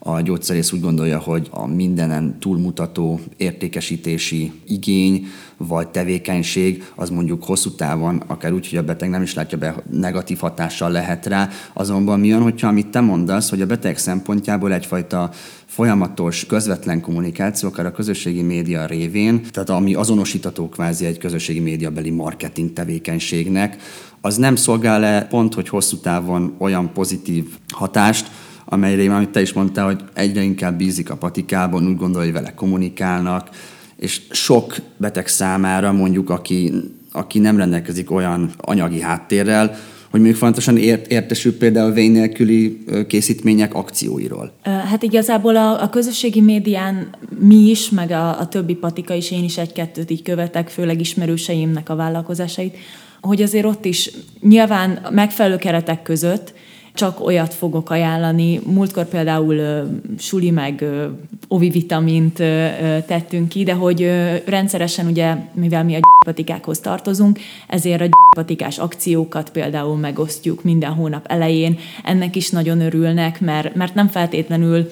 a 0.04 0.22
gyógyszerész 0.22 0.72
úgy 0.72 0.82
gondolja, 0.82 1.20
hogy 1.20 1.48
a 1.52 1.68
mindenen 1.68 2.40
túlmutató 2.40 3.20
értékesítési 3.38 4.52
igény 4.68 5.26
vagy 5.58 5.88
tevékenység 5.88 6.84
az 6.96 7.10
mondjuk 7.10 7.44
hosszú 7.44 7.70
távon, 7.70 8.24
akár 8.28 8.54
úgy, 8.54 8.70
hogy 8.70 8.78
a 8.78 8.84
beteg 8.84 9.10
nem 9.10 9.22
is 9.22 9.34
látja 9.34 9.58
be, 9.58 9.84
negatív 9.92 10.40
hatással 10.40 10.92
lehet 10.92 11.26
rá. 11.26 11.50
Azonban 11.74 12.20
mi 12.20 12.32
van, 12.32 12.42
hogyha 12.42 12.68
amit 12.68 12.88
te 12.88 13.00
mondasz, 13.00 13.50
hogy 13.50 13.62
a 13.62 13.66
beteg 13.66 13.98
szempontjából 13.98 14.74
egyfajta 14.74 15.30
folyamatos, 15.66 16.46
közvetlen 16.46 17.02
kommunikáció, 17.02 17.70
akár 17.70 17.86
a 17.86 17.92
közösségi 17.92 18.42
média 18.42 18.86
révén, 18.86 19.42
tehát 19.52 19.70
ami 19.70 19.94
azonosítató 19.94 20.70
kvázi 20.70 21.06
egy 21.06 21.18
közösségi 21.18 21.60
médiabeli 21.60 22.10
marketing 22.10 22.74
tevékenységnek, 22.74 23.78
az 24.22 24.38
nem 24.38 24.56
szolgál-e 24.56 25.26
pont, 25.26 25.54
hogy 25.54 25.70
hosszú 25.70 25.98
távon 25.98 26.56
olyan 26.58 26.94
pozitív 26.94 27.46
hatást, 27.68 28.32
amelyre, 28.74 29.16
amit 29.16 29.30
te 29.30 29.42
is 29.42 29.54
mondtál, 29.54 29.86
hogy 29.86 30.04
egyre 30.14 30.42
inkább 30.42 30.78
bízik 30.78 31.10
a 31.10 31.16
patikában, 31.16 31.88
úgy 31.88 31.98
gondolja, 31.98 32.32
hogy 32.32 32.42
vele 32.42 32.54
kommunikálnak, 32.54 33.50
és 33.96 34.22
sok 34.30 34.76
beteg 34.98 35.28
számára 35.28 35.92
mondjuk, 35.92 36.30
aki, 36.30 36.74
aki 37.12 37.40
nem 37.40 37.58
rendelkezik 37.58 38.12
olyan 38.12 38.52
anyagi 38.58 39.00
háttérrel, 39.00 39.76
hogy 40.12 40.22
még 40.22 40.36
fontosan 40.36 40.78
ért, 40.78 41.12
értesül 41.12 41.58
például 41.58 41.92
vény 41.92 42.12
nélküli 42.12 42.84
készítmények 43.08 43.74
akcióiról. 43.74 44.54
Hát 44.64 45.04
igazából 45.04 45.56
a, 45.56 45.82
a 45.82 45.90
közösségi 45.90 46.42
médián 46.42 47.08
mi 47.40 47.70
is, 47.70 47.90
meg 47.90 48.12
a, 48.12 48.40
a 48.40 48.48
többi 48.48 48.74
patika 48.74 49.14
is, 49.14 49.32
én 49.32 49.44
is 49.44 49.58
egy-kettőt 49.58 50.12
így 50.12 50.22
követek, 50.22 50.70
főleg 50.70 51.00
ismerőseimnek 51.00 51.90
a 51.90 51.96
vállalkozásait, 51.96 52.78
hogy 53.22 53.42
azért 53.42 53.66
ott 53.66 53.86
is 53.86 54.12
nyilván 54.42 55.08
megfelelő 55.12 55.56
keretek 55.56 56.02
között, 56.02 56.54
csak 56.94 57.26
olyat 57.26 57.54
fogok 57.54 57.90
ajánlani. 57.90 58.60
Múltkor 58.66 59.06
például 59.06 59.56
uh, 59.56 59.88
suli 60.18 60.52
meg 60.52 60.80
uh, 60.82 61.04
ovi 61.48 61.70
vitamint 61.70 62.40
uh, 62.40 62.46
tettünk 63.06 63.50
ki, 63.50 63.64
de 63.64 63.74
hogy 63.74 64.02
uh, 64.02 64.36
rendszeresen 64.46 65.06
ugye, 65.06 65.36
mivel 65.54 65.84
mi 65.84 65.96
a 65.96 66.00
patikákhoz 66.26 66.80
tartozunk, 66.80 67.40
ezért 67.68 68.02
a 68.02 68.10
patikás 68.36 68.78
akciókat 68.78 69.50
például 69.50 69.98
megosztjuk 69.98 70.64
minden 70.64 70.94
hónap 70.94 71.26
elején. 71.28 71.78
Ennek 72.04 72.36
is 72.36 72.50
nagyon 72.50 72.82
örülnek, 72.82 73.42
mert, 73.42 73.76
mert 73.76 73.96
nem 73.96 74.08
feltétlenül 74.08 74.90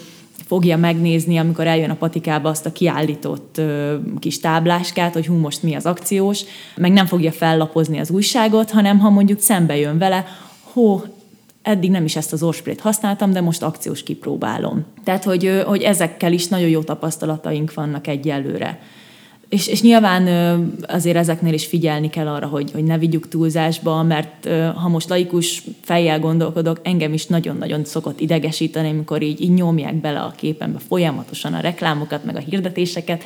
fogja 0.50 0.77
megnézni, 0.77 1.38
amikor 1.38 1.68
eljön 1.68 1.89
a 1.89 1.96
patikába 1.96 2.50
azt 2.50 2.65
a 2.65 2.72
kiállított 2.72 3.58
ö, 3.58 3.96
kis 4.20 4.39
tábláskát, 4.39 5.13
hogy 5.13 5.25
hú, 5.27 5.36
most 5.36 5.63
mi 5.63 5.75
az 5.75 5.86
akciós, 5.86 6.41
meg 6.75 6.91
nem 6.91 7.06
fogja 7.06 7.32
fellapozni 7.32 8.00
az 8.00 8.10
újságot, 8.10 8.72
hanem 8.72 9.00
ha 9.00 9.10
mondjuk 9.10 9.39
szembe 9.39 9.77
jön 9.77 9.98
vele, 9.98 10.25
hó, 10.74 11.01
eddig 11.69 11.91
nem 11.91 12.05
is 12.05 12.15
ezt 12.15 12.33
az 12.33 12.43
orsprét 12.43 12.79
használtam, 12.79 13.31
de 13.31 13.41
most 13.41 13.63
akciós 13.63 14.03
kipróbálom. 14.03 14.85
Tehát, 15.03 15.23
hogy, 15.23 15.61
hogy 15.65 15.81
ezekkel 15.81 16.33
is 16.33 16.47
nagyon 16.47 16.69
jó 16.69 16.81
tapasztalataink 16.81 17.73
vannak 17.73 18.07
egyelőre. 18.07 18.79
És, 19.49 19.67
és 19.67 19.81
nyilván 19.81 20.27
azért 20.88 21.17
ezeknél 21.17 21.53
is 21.53 21.65
figyelni 21.65 22.09
kell 22.09 22.27
arra, 22.27 22.47
hogy, 22.47 22.71
hogy 22.71 22.83
ne 22.83 22.97
vigyük 22.97 23.27
túlzásba, 23.27 24.03
mert 24.03 24.49
ha 24.75 24.88
most 24.88 25.09
laikus 25.09 25.63
fejjel 25.81 26.19
gondolkodok, 26.19 26.79
engem 26.83 27.13
is 27.13 27.25
nagyon-nagyon 27.25 27.85
szokott 27.85 28.19
idegesíteni, 28.19 28.89
amikor 28.89 29.21
így, 29.21 29.41
így 29.41 29.53
nyomják 29.53 29.95
bele 29.95 30.19
a 30.19 30.33
képembe 30.35 30.79
folyamatosan 30.88 31.53
a 31.53 31.59
reklámokat, 31.59 32.25
meg 32.25 32.35
a 32.35 32.39
hirdetéseket, 32.39 33.23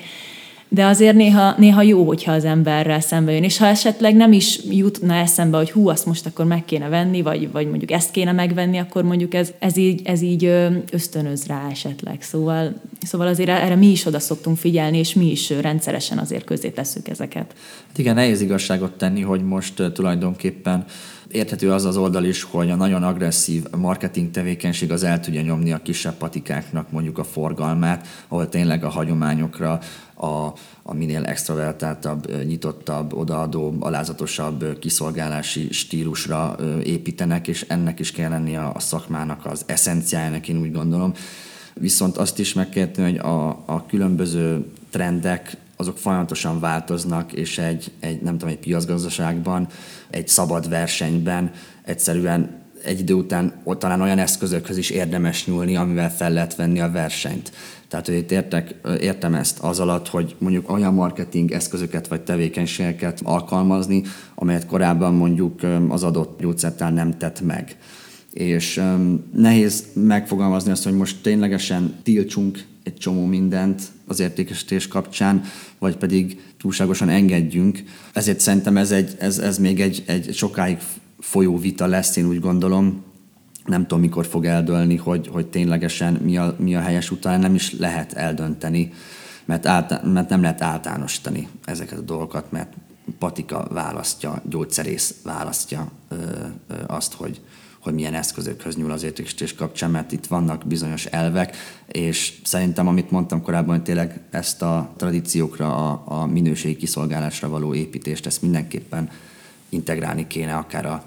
de 0.74 0.86
azért 0.86 1.16
néha, 1.16 1.56
néha 1.58 1.82
jó, 1.82 2.06
hogyha 2.06 2.32
az 2.32 2.46
emberrel 2.46 3.00
szembe 3.00 3.32
jön, 3.32 3.44
és 3.44 3.58
ha 3.58 3.66
esetleg 3.66 4.16
nem 4.16 4.32
is 4.32 4.60
jutna 4.70 5.14
eszembe, 5.14 5.58
hogy 5.58 5.72
hú, 5.72 5.88
azt 5.90 6.06
most 6.06 6.26
akkor 6.26 6.46
meg 6.46 6.66
kéne 6.66 6.90
venni, 6.90 7.22
vagy, 7.22 7.52
vagy 7.52 7.70
mondjuk 7.70 7.92
ezt 7.92 8.12
kéne 8.12 8.32
megvenni, 8.32 8.78
akkor 8.78 9.04
mondjuk 9.04 9.34
ez, 9.34 9.52
ez, 9.60 9.78
így, 9.78 10.02
ez 10.04 10.22
így 10.22 10.46
ösztönöz 10.92 11.46
rá 11.46 11.68
esetleg. 11.70 12.22
Szóval, 12.22 12.74
szóval 13.02 13.28
azért 13.28 13.50
erre 13.50 13.76
mi 13.76 13.88
is 13.88 14.06
oda 14.06 14.20
szoktunk 14.20 14.58
figyelni, 14.58 14.98
és 14.98 15.14
mi 15.14 15.32
is 15.32 15.50
rendszeresen 15.50 16.18
azért 16.18 16.44
közé 16.44 16.70
tesszük 16.70 17.08
ezeket. 17.08 17.56
Hát 17.88 17.98
igen, 17.98 18.16
nehéz 18.16 18.42
igazságot 18.42 18.92
tenni, 18.92 19.22
hogy 19.22 19.44
most 19.44 19.92
tulajdonképpen 19.94 20.86
érthető 21.34 21.72
az 21.72 21.86
az 21.86 21.98
oldal 21.98 22.24
is, 22.24 22.44
hogy 22.44 22.70
a 22.70 22.76
nagyon 22.76 23.04
agresszív 23.04 23.64
marketing 23.78 24.32
tevékenység 24.32 24.92
az 24.92 25.04
el 25.04 25.20
tudja 25.20 25.42
nyomni 25.42 25.72
a 25.72 25.82
kisebb 25.82 26.14
patikáknak 26.14 26.92
mondjuk 26.92 27.18
a 27.18 27.24
forgalmát, 27.24 28.08
ahol 28.28 28.50
tényleg 28.50 28.84
a 28.84 28.90
hagyományokra, 28.90 29.80
a, 30.24 30.54
a 30.84 30.94
minél 30.94 31.24
extravertáltabb, 31.26 32.46
nyitottabb, 32.46 33.14
odaadó, 33.14 33.76
alázatosabb 33.80 34.80
kiszolgálási 34.80 35.68
stílusra 35.72 36.56
építenek, 36.84 37.48
és 37.48 37.66
ennek 37.68 38.00
is 38.00 38.12
kell 38.12 38.30
lenni 38.30 38.56
a, 38.56 38.72
a 38.74 38.80
szakmának 38.80 39.46
az 39.46 39.64
eszenciájának, 39.66 40.48
én 40.48 40.60
úgy 40.60 40.72
gondolom. 40.72 41.14
Viszont 41.74 42.18
azt 42.18 42.40
is 42.40 42.54
meg 42.54 42.70
kell 42.70 42.88
tenni, 42.88 43.10
hogy 43.10 43.18
a, 43.18 43.48
a 43.66 43.86
különböző 43.86 44.66
trendek 44.90 45.58
azok 45.76 45.98
folyamatosan 45.98 46.60
változnak, 46.60 47.34
és 47.34 47.58
egy, 47.58 47.92
egy, 48.00 48.22
nem 48.22 48.38
tudom, 48.38 48.54
egy 48.54 48.60
piacgazdaságban, 48.60 49.68
egy 50.10 50.28
szabad 50.28 50.70
versenyben 50.70 51.52
egyszerűen 51.86 52.62
egy 52.84 53.00
idő 53.00 53.14
után 53.14 53.54
ott 53.64 53.80
talán 53.80 54.02
olyan 54.02 54.20
eszközökhöz 54.20 54.78
is 54.78 54.90
érdemes 54.90 55.46
nyúlni, 55.46 55.76
amivel 55.76 56.12
fel 56.12 56.32
lehet 56.32 56.56
venni 56.56 56.80
a 56.80 56.92
versenyt. 56.92 57.52
Tehát, 57.94 58.08
hogy 58.08 58.18
itt 58.18 58.32
értek, 58.32 58.76
értem 59.02 59.34
ezt 59.34 59.60
az 59.60 59.80
alatt, 59.80 60.08
hogy 60.08 60.36
mondjuk 60.38 60.72
olyan 60.72 60.94
marketing 60.94 61.52
eszközöket 61.52 62.08
vagy 62.08 62.22
tevékenységeket 62.22 63.20
alkalmazni, 63.24 64.04
amelyet 64.36 64.66
korábban 64.66 65.14
mondjuk 65.14 65.62
az 65.90 66.04
adott 66.04 66.40
gyógyszertár 66.42 66.94
nem 66.94 67.18
tett 67.18 67.42
meg. 67.42 67.78
És 68.32 68.82
nehéz 69.34 69.84
megfogalmazni 69.94 70.72
azt, 70.72 70.84
hogy 70.84 70.94
most 70.94 71.22
ténylegesen 71.22 71.96
tiltsunk 72.04 72.64
egy 72.84 72.96
csomó 72.96 73.26
mindent 73.26 73.82
az 74.08 74.20
értékesítés 74.20 74.88
kapcsán, 74.88 75.42
vagy 75.80 75.98
pedig 75.98 76.42
túlságosan 76.62 77.10
engedjünk. 77.10 77.84
Ezért 78.14 78.40
szerintem 78.40 78.78
ez, 78.78 78.92
egy, 78.92 79.16
ez, 79.20 79.38
ez 79.38 79.58
még 79.58 79.82
egy, 79.82 80.04
egy 80.06 80.34
sokáig 80.34 80.78
folyó 81.20 81.58
vita 81.58 81.86
lesz, 81.86 82.16
én 82.16 82.28
úgy 82.28 82.40
gondolom. 82.40 83.04
Nem 83.66 83.82
tudom, 83.82 84.00
mikor 84.00 84.26
fog 84.26 84.46
eldőlni, 84.46 84.96
hogy, 84.96 85.28
hogy 85.28 85.48
ténylegesen 85.48 86.14
mi 86.14 86.38
a, 86.38 86.56
mi 86.58 86.76
a 86.76 86.80
helyes 86.80 87.12
utána, 87.12 87.42
nem 87.42 87.56
is 87.56 87.74
lehet 87.74 88.14
eldönteni, 88.14 88.94
mert, 89.46 89.66
által, 89.66 90.02
mert 90.04 90.30
nem 90.30 90.42
lehet 90.42 90.62
általánosítani 90.62 91.48
ezeket 91.66 91.98
a 91.98 92.02
dolgokat, 92.02 92.52
mert 92.52 92.74
patika 93.20 93.68
választja, 93.72 94.42
gyógyszerész 94.50 95.16
választja 95.24 95.92
ö, 96.10 96.16
ö, 96.68 96.74
azt, 96.88 97.14
hogy, 97.14 97.42
hogy 97.80 97.94
milyen 97.94 98.14
eszközökhöz 98.14 98.76
nyúl 98.76 98.92
az 98.92 99.04
értékesítés 99.04 99.56
kapcsán, 99.56 99.92
mert 99.92 100.12
itt 100.12 100.26
vannak 100.26 100.68
bizonyos 100.68 101.06
elvek, 101.06 101.56
és 101.88 102.34
szerintem, 102.44 102.88
amit 102.88 103.12
mondtam 103.12 103.42
korábban, 103.42 103.76
hogy 103.76 103.84
tényleg 103.84 104.22
ezt 104.30 104.62
a 104.62 104.94
tradíciókra, 104.98 105.92
a, 105.92 106.04
a 106.06 106.26
minőségi 106.26 106.76
kiszolgálásra 106.76 107.50
való 107.50 107.74
építést, 107.74 108.26
ezt 108.26 108.42
mindenképpen 108.42 109.10
integrálni 109.70 110.28
kéne 110.28 110.56
akár 110.56 110.86
a, 110.86 111.04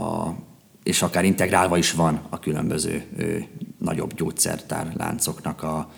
a 0.00 0.34
és 0.82 1.02
akár 1.02 1.24
integrálva 1.24 1.76
is 1.76 1.92
van 1.92 2.20
a 2.28 2.38
különböző 2.38 3.04
ö, 3.16 3.36
nagyobb 3.78 4.14
gyógyszertár 4.14 4.92
láncoknak 4.96 5.62
a 5.62 5.90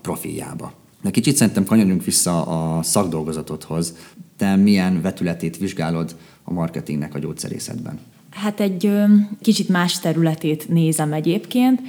profiljába. 0.00 0.72
De 1.02 1.10
kicsit 1.10 1.36
szerintem 1.36 1.64
kanyarodjunk 1.64 2.04
vissza 2.04 2.42
a 2.42 2.82
szakdolgozatodhoz. 2.82 3.94
Te 4.36 4.56
milyen 4.56 5.02
vetületét 5.02 5.56
vizsgálod 5.56 6.16
a 6.44 6.52
marketingnek 6.52 7.14
a 7.14 7.18
gyógyszerészetben? 7.18 7.98
Hát 8.30 8.60
egy 8.60 8.86
ö, 8.86 9.04
kicsit 9.40 9.68
más 9.68 9.98
területét 9.98 10.68
nézem 10.68 11.12
egyébként. 11.12 11.80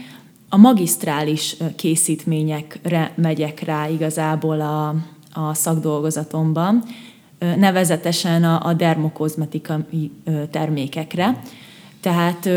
A 0.50 0.58
magisztrális 0.58 1.56
készítményekre 1.76 3.12
megyek 3.16 3.60
rá 3.60 3.90
igazából 3.90 4.62
a, 4.62 4.88
a 5.34 5.54
szakdolgozatomban, 5.54 6.84
nevezetesen 7.40 8.44
a, 8.44 8.66
a 8.66 8.74
dermokozmetikai 8.74 10.12
termékekre. 10.52 11.42
Tehát 12.08 12.50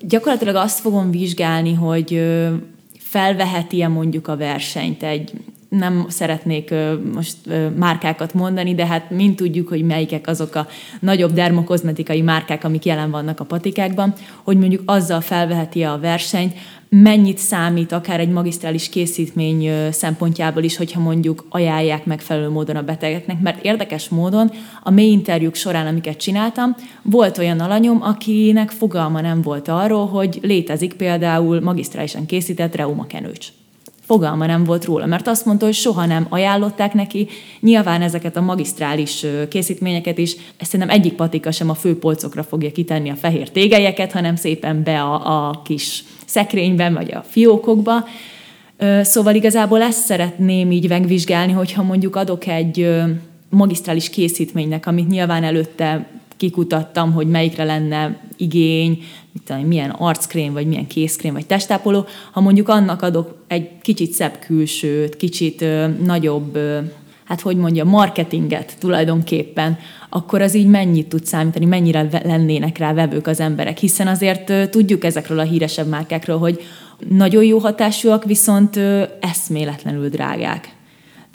gyakorlatilag 0.00 0.54
azt 0.54 0.80
fogom 0.80 1.10
vizsgálni, 1.10 1.74
hogy 1.74 2.22
felveheti-e 2.98 3.88
mondjuk 3.88 4.28
a 4.28 4.36
versenyt 4.36 5.02
egy 5.02 5.32
nem 5.68 6.06
szeretnék 6.08 6.74
most 7.14 7.36
márkákat 7.76 8.34
mondani, 8.34 8.74
de 8.74 8.86
hát 8.86 9.10
mind 9.10 9.36
tudjuk, 9.36 9.68
hogy 9.68 9.82
melyikek 9.82 10.26
azok 10.26 10.54
a 10.54 10.66
nagyobb 11.00 11.32
dermokozmetikai 11.32 12.20
márkák, 12.20 12.64
amik 12.64 12.84
jelen 12.84 13.10
vannak 13.10 13.40
a 13.40 13.44
patikákban, 13.44 14.14
hogy 14.42 14.58
mondjuk 14.58 14.82
azzal 14.84 15.20
felveheti 15.20 15.82
a 15.82 15.98
versenyt, 16.00 16.54
mennyit 16.88 17.38
számít 17.38 17.92
akár 17.92 18.20
egy 18.20 18.28
magisztrális 18.28 18.88
készítmény 18.88 19.70
szempontjából 19.90 20.62
is, 20.62 20.76
hogyha 20.76 21.00
mondjuk 21.00 21.46
ajánlják 21.48 22.04
megfelelő 22.04 22.48
módon 22.48 22.76
a 22.76 22.82
betegeknek, 22.82 23.40
mert 23.40 23.64
érdekes 23.64 24.08
módon 24.08 24.50
a 24.82 24.90
mély 24.90 25.10
interjúk 25.10 25.54
során, 25.54 25.86
amiket 25.86 26.16
csináltam, 26.16 26.74
volt 27.02 27.38
olyan 27.38 27.60
alanyom, 27.60 28.02
akinek 28.02 28.70
fogalma 28.70 29.20
nem 29.20 29.42
volt 29.42 29.68
arról, 29.68 30.06
hogy 30.06 30.38
létezik 30.42 30.94
például 30.94 31.60
magisztrálisan 31.60 32.26
készített 32.26 32.74
reumakenőcs 32.74 33.48
fogalma 34.08 34.46
nem 34.46 34.64
volt 34.64 34.84
róla, 34.84 35.06
mert 35.06 35.28
azt 35.28 35.44
mondta, 35.44 35.64
hogy 35.64 35.74
soha 35.74 36.06
nem 36.06 36.26
ajánlották 36.28 36.92
neki. 36.94 37.28
Nyilván 37.60 38.02
ezeket 38.02 38.36
a 38.36 38.40
magisztrális 38.40 39.26
készítményeket 39.48 40.18
is, 40.18 40.36
ezt 40.56 40.70
szerintem 40.70 40.96
egyik 40.96 41.12
patika 41.12 41.50
sem 41.50 41.70
a 41.70 41.74
főpolcokra 41.74 42.42
fogja 42.42 42.72
kitenni 42.72 43.10
a 43.10 43.14
fehér 43.14 43.50
tégelyeket, 43.50 44.12
hanem 44.12 44.36
szépen 44.36 44.82
be 44.82 45.02
a, 45.02 45.48
a 45.48 45.62
kis 45.64 46.04
szekrényben, 46.24 46.94
vagy 46.94 47.12
a 47.12 47.24
fiókokba. 47.28 48.04
Szóval 49.02 49.34
igazából 49.34 49.82
ezt 49.82 50.04
szeretném 50.04 50.70
így 50.70 50.88
megvizsgálni, 50.88 51.52
hogyha 51.52 51.82
mondjuk 51.82 52.16
adok 52.16 52.46
egy 52.46 52.90
magisztrális 53.50 54.10
készítménynek, 54.10 54.86
amit 54.86 55.08
nyilván 55.08 55.44
előtte 55.44 56.06
kikutattam, 56.38 57.12
hogy 57.12 57.26
melyikre 57.26 57.64
lenne 57.64 58.20
igény, 58.36 59.02
mit 59.32 59.42
tudom, 59.42 59.62
milyen 59.62 59.90
arckrém, 59.90 60.52
vagy 60.52 60.66
milyen 60.66 60.86
kézkrém, 60.86 61.32
vagy 61.32 61.46
testápoló, 61.46 62.06
ha 62.32 62.40
mondjuk 62.40 62.68
annak 62.68 63.02
adok 63.02 63.44
egy 63.46 63.68
kicsit 63.80 64.12
szebb 64.12 64.38
külsőt, 64.38 65.16
kicsit 65.16 65.62
ö, 65.62 65.86
nagyobb, 66.04 66.56
ö, 66.56 66.78
hát 67.24 67.40
hogy 67.40 67.56
mondja, 67.56 67.84
marketinget 67.84 68.76
tulajdonképpen, 68.78 69.78
akkor 70.08 70.42
az 70.42 70.54
így 70.54 70.66
mennyit 70.66 71.08
tud 71.08 71.26
számítani, 71.26 71.64
mennyire 71.64 72.08
lennének 72.24 72.78
rá 72.78 72.92
vevők 72.92 73.26
az 73.26 73.40
emberek, 73.40 73.78
hiszen 73.78 74.06
azért 74.06 74.50
ö, 74.50 74.66
tudjuk 74.66 75.04
ezekről 75.04 75.38
a 75.38 75.42
híresebb 75.42 75.88
márkákról, 75.88 76.38
hogy 76.38 76.60
nagyon 77.08 77.44
jó 77.44 77.58
hatásúak, 77.58 78.24
viszont 78.24 78.76
ö, 78.76 79.02
eszméletlenül 79.20 80.08
drágák. 80.08 80.76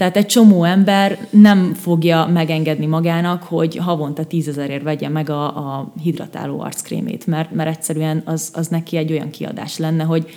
Tehát 0.03 0.17
egy 0.17 0.31
csomó 0.31 0.63
ember 0.63 1.27
nem 1.29 1.73
fogja 1.73 2.29
megengedni 2.33 2.85
magának, 2.85 3.43
hogy 3.43 3.75
havonta 3.75 4.25
tízezerért 4.25 4.83
vegye 4.83 5.09
meg 5.09 5.29
a, 5.29 5.45
a 5.45 5.91
hidratáló 6.01 6.59
arckrémét, 6.59 7.27
mert, 7.27 7.51
mert 7.51 7.69
egyszerűen 7.69 8.21
az, 8.25 8.51
az 8.53 8.67
neki 8.67 8.97
egy 8.97 9.11
olyan 9.11 9.29
kiadás 9.29 9.77
lenne, 9.77 10.03
hogy 10.03 10.29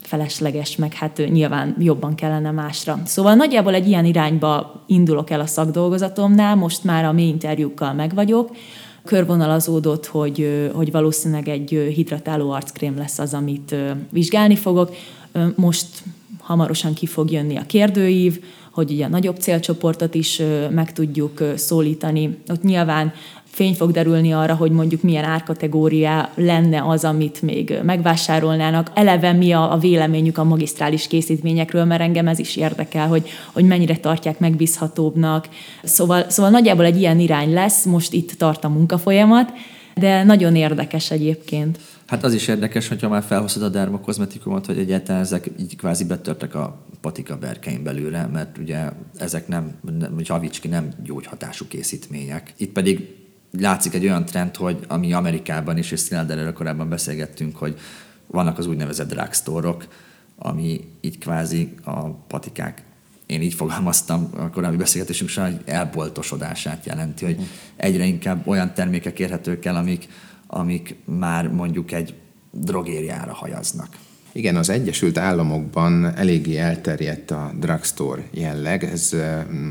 felesleges, 0.00 0.76
meg 0.76 0.92
hát 0.92 1.22
nyilván 1.30 1.76
jobban 1.78 2.14
kellene 2.14 2.50
másra. 2.50 2.98
Szóval 3.04 3.34
nagyjából 3.34 3.74
egy 3.74 3.88
ilyen 3.88 4.04
irányba 4.04 4.82
indulok 4.86 5.30
el 5.30 5.40
a 5.40 5.46
szakdolgozatomnál, 5.46 6.54
most 6.54 6.84
már 6.84 7.04
a 7.04 7.12
mély 7.12 7.28
interjúkkal 7.28 7.92
meg 7.92 8.14
vagyok, 8.14 8.50
körvonalazódott, 9.04 10.06
hogy, 10.06 10.70
hogy 10.74 10.90
valószínűleg 10.90 11.48
egy 11.48 11.92
hidratáló 11.94 12.50
arckrém 12.50 12.96
lesz 12.96 13.18
az, 13.18 13.34
amit 13.34 13.74
vizsgálni 14.10 14.56
fogok. 14.56 14.94
Most 15.54 15.86
hamarosan 16.40 16.94
ki 16.94 17.06
fog 17.06 17.30
jönni 17.30 17.56
a 17.56 17.66
kérdőív, 17.66 18.40
hogy 18.78 18.90
ugye 18.90 19.04
a 19.04 19.08
nagyobb 19.08 19.36
célcsoportot 19.36 20.14
is 20.14 20.42
meg 20.70 20.92
tudjuk 20.92 21.42
szólítani. 21.56 22.38
Ott 22.48 22.62
nyilván 22.62 23.12
fény 23.44 23.74
fog 23.74 23.90
derülni 23.90 24.32
arra, 24.32 24.54
hogy 24.54 24.70
mondjuk 24.70 25.02
milyen 25.02 25.24
árkategória 25.24 26.30
lenne 26.34 26.82
az, 26.86 27.04
amit 27.04 27.42
még 27.42 27.78
megvásárolnának. 27.82 28.90
Eleve 28.94 29.32
mi 29.32 29.52
a, 29.52 29.72
a 29.72 29.78
véleményük 29.78 30.38
a 30.38 30.44
magisztrális 30.44 31.06
készítményekről, 31.06 31.84
mert 31.84 32.00
engem 32.00 32.28
ez 32.28 32.38
is 32.38 32.56
érdekel, 32.56 33.06
hogy, 33.08 33.28
hogy 33.52 33.64
mennyire 33.64 33.96
tartják 33.96 34.38
megbízhatóbbnak. 34.38 35.48
Szóval, 35.82 36.24
szóval 36.28 36.50
nagyjából 36.50 36.84
egy 36.84 37.00
ilyen 37.00 37.18
irány 37.18 37.52
lesz, 37.52 37.84
most 37.84 38.12
itt 38.12 38.32
tart 38.32 38.64
a 38.64 38.68
munkafolyamat, 38.68 39.52
de 39.94 40.24
nagyon 40.24 40.56
érdekes 40.56 41.10
egyébként. 41.10 41.78
Hát 42.08 42.24
az 42.24 42.34
is 42.34 42.48
érdekes, 42.48 42.88
hogyha 42.88 43.08
már 43.08 43.22
felhozod 43.22 43.62
a 43.62 43.68
dermokozmetikumot, 43.68 44.66
hogy 44.66 44.78
egyáltalán 44.78 45.20
ezek 45.20 45.50
így 45.58 45.76
kvázi 45.76 46.04
betörtek 46.04 46.54
a 46.54 46.86
patika 47.00 47.36
berkein 47.38 47.82
belőle, 47.82 48.26
mert 48.26 48.58
ugye 48.58 48.90
ezek 49.16 49.48
nem, 49.48 49.80
hogy 50.14 50.28
havíts 50.28 50.60
ki, 50.60 50.68
nem 50.68 50.88
gyógyhatású 51.04 51.66
készítmények. 51.68 52.52
Itt 52.56 52.72
pedig 52.72 53.16
látszik 53.58 53.94
egy 53.94 54.04
olyan 54.04 54.24
trend, 54.24 54.56
hogy 54.56 54.78
ami 54.86 55.12
Amerikában 55.12 55.78
is, 55.78 55.90
és 55.90 56.00
Szilárd 56.00 56.52
korábban 56.52 56.88
beszélgettünk, 56.88 57.56
hogy 57.56 57.78
vannak 58.26 58.58
az 58.58 58.66
úgynevezett 58.66 59.08
drugstore-ok, 59.08 59.86
ami 60.36 60.80
így 61.00 61.18
kvázi 61.18 61.74
a 61.84 62.08
patikák 62.08 62.82
én 63.28 63.42
így 63.42 63.54
fogalmaztam 63.54 64.30
a 64.36 64.50
korábbi 64.50 64.76
beszélgetésünk 64.76 65.30
során, 65.30 65.50
hogy 65.50 65.60
elboltosodását 65.64 66.86
jelenti, 66.86 67.24
hogy 67.24 67.40
egyre 67.76 68.04
inkább 68.04 68.46
olyan 68.46 68.74
termékek 68.74 69.18
érhetők 69.18 69.64
el, 69.64 69.76
amik, 69.76 70.08
amik 70.50 70.96
már 71.04 71.48
mondjuk 71.48 71.92
egy 71.92 72.14
drogériára 72.50 73.32
hajaznak. 73.32 73.88
Igen, 74.32 74.56
az 74.56 74.68
Egyesült 74.68 75.18
Államokban 75.18 76.16
eléggé 76.16 76.56
elterjedt 76.56 77.30
a 77.30 77.52
drugstore 77.60 78.22
jelleg. 78.30 78.84
Ez 78.84 79.16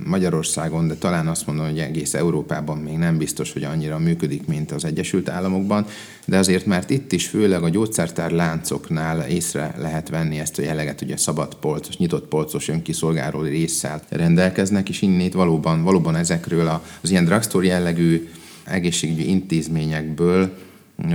Magyarországon, 0.05 0.87
de 0.87 0.95
talán 0.95 1.27
azt 1.27 1.47
mondom, 1.47 1.65
hogy 1.65 1.79
egész 1.79 2.13
Európában 2.13 2.77
még 2.77 2.97
nem 2.97 3.17
biztos, 3.17 3.53
hogy 3.53 3.63
annyira 3.63 3.99
működik, 3.99 4.47
mint 4.47 4.71
az 4.71 4.85
Egyesült 4.85 5.29
Államokban, 5.29 5.85
de 6.25 6.37
azért, 6.37 6.65
mert 6.65 6.89
itt 6.89 7.11
is 7.11 7.27
főleg 7.27 7.63
a 7.63 7.69
gyógyszertár 7.69 8.31
láncoknál 8.31 9.19
észre 9.21 9.75
lehet 9.77 10.09
venni 10.09 10.39
ezt 10.39 10.59
a 10.59 10.61
jelleget, 10.61 11.01
ugye 11.01 11.17
szabad 11.17 11.55
polcos, 11.55 11.97
nyitott 11.97 12.27
polcos 12.27 12.67
önkiszolgáló 12.67 13.41
résszel 13.41 14.01
rendelkeznek, 14.09 14.89
és 14.89 15.01
innét 15.01 15.33
valóban, 15.33 15.83
valóban 15.83 16.15
ezekről 16.15 16.81
az 17.01 17.09
ilyen 17.09 17.25
drugstore 17.25 17.65
jellegű 17.65 18.29
egészségügyi 18.63 19.29
intézményekből 19.29 20.65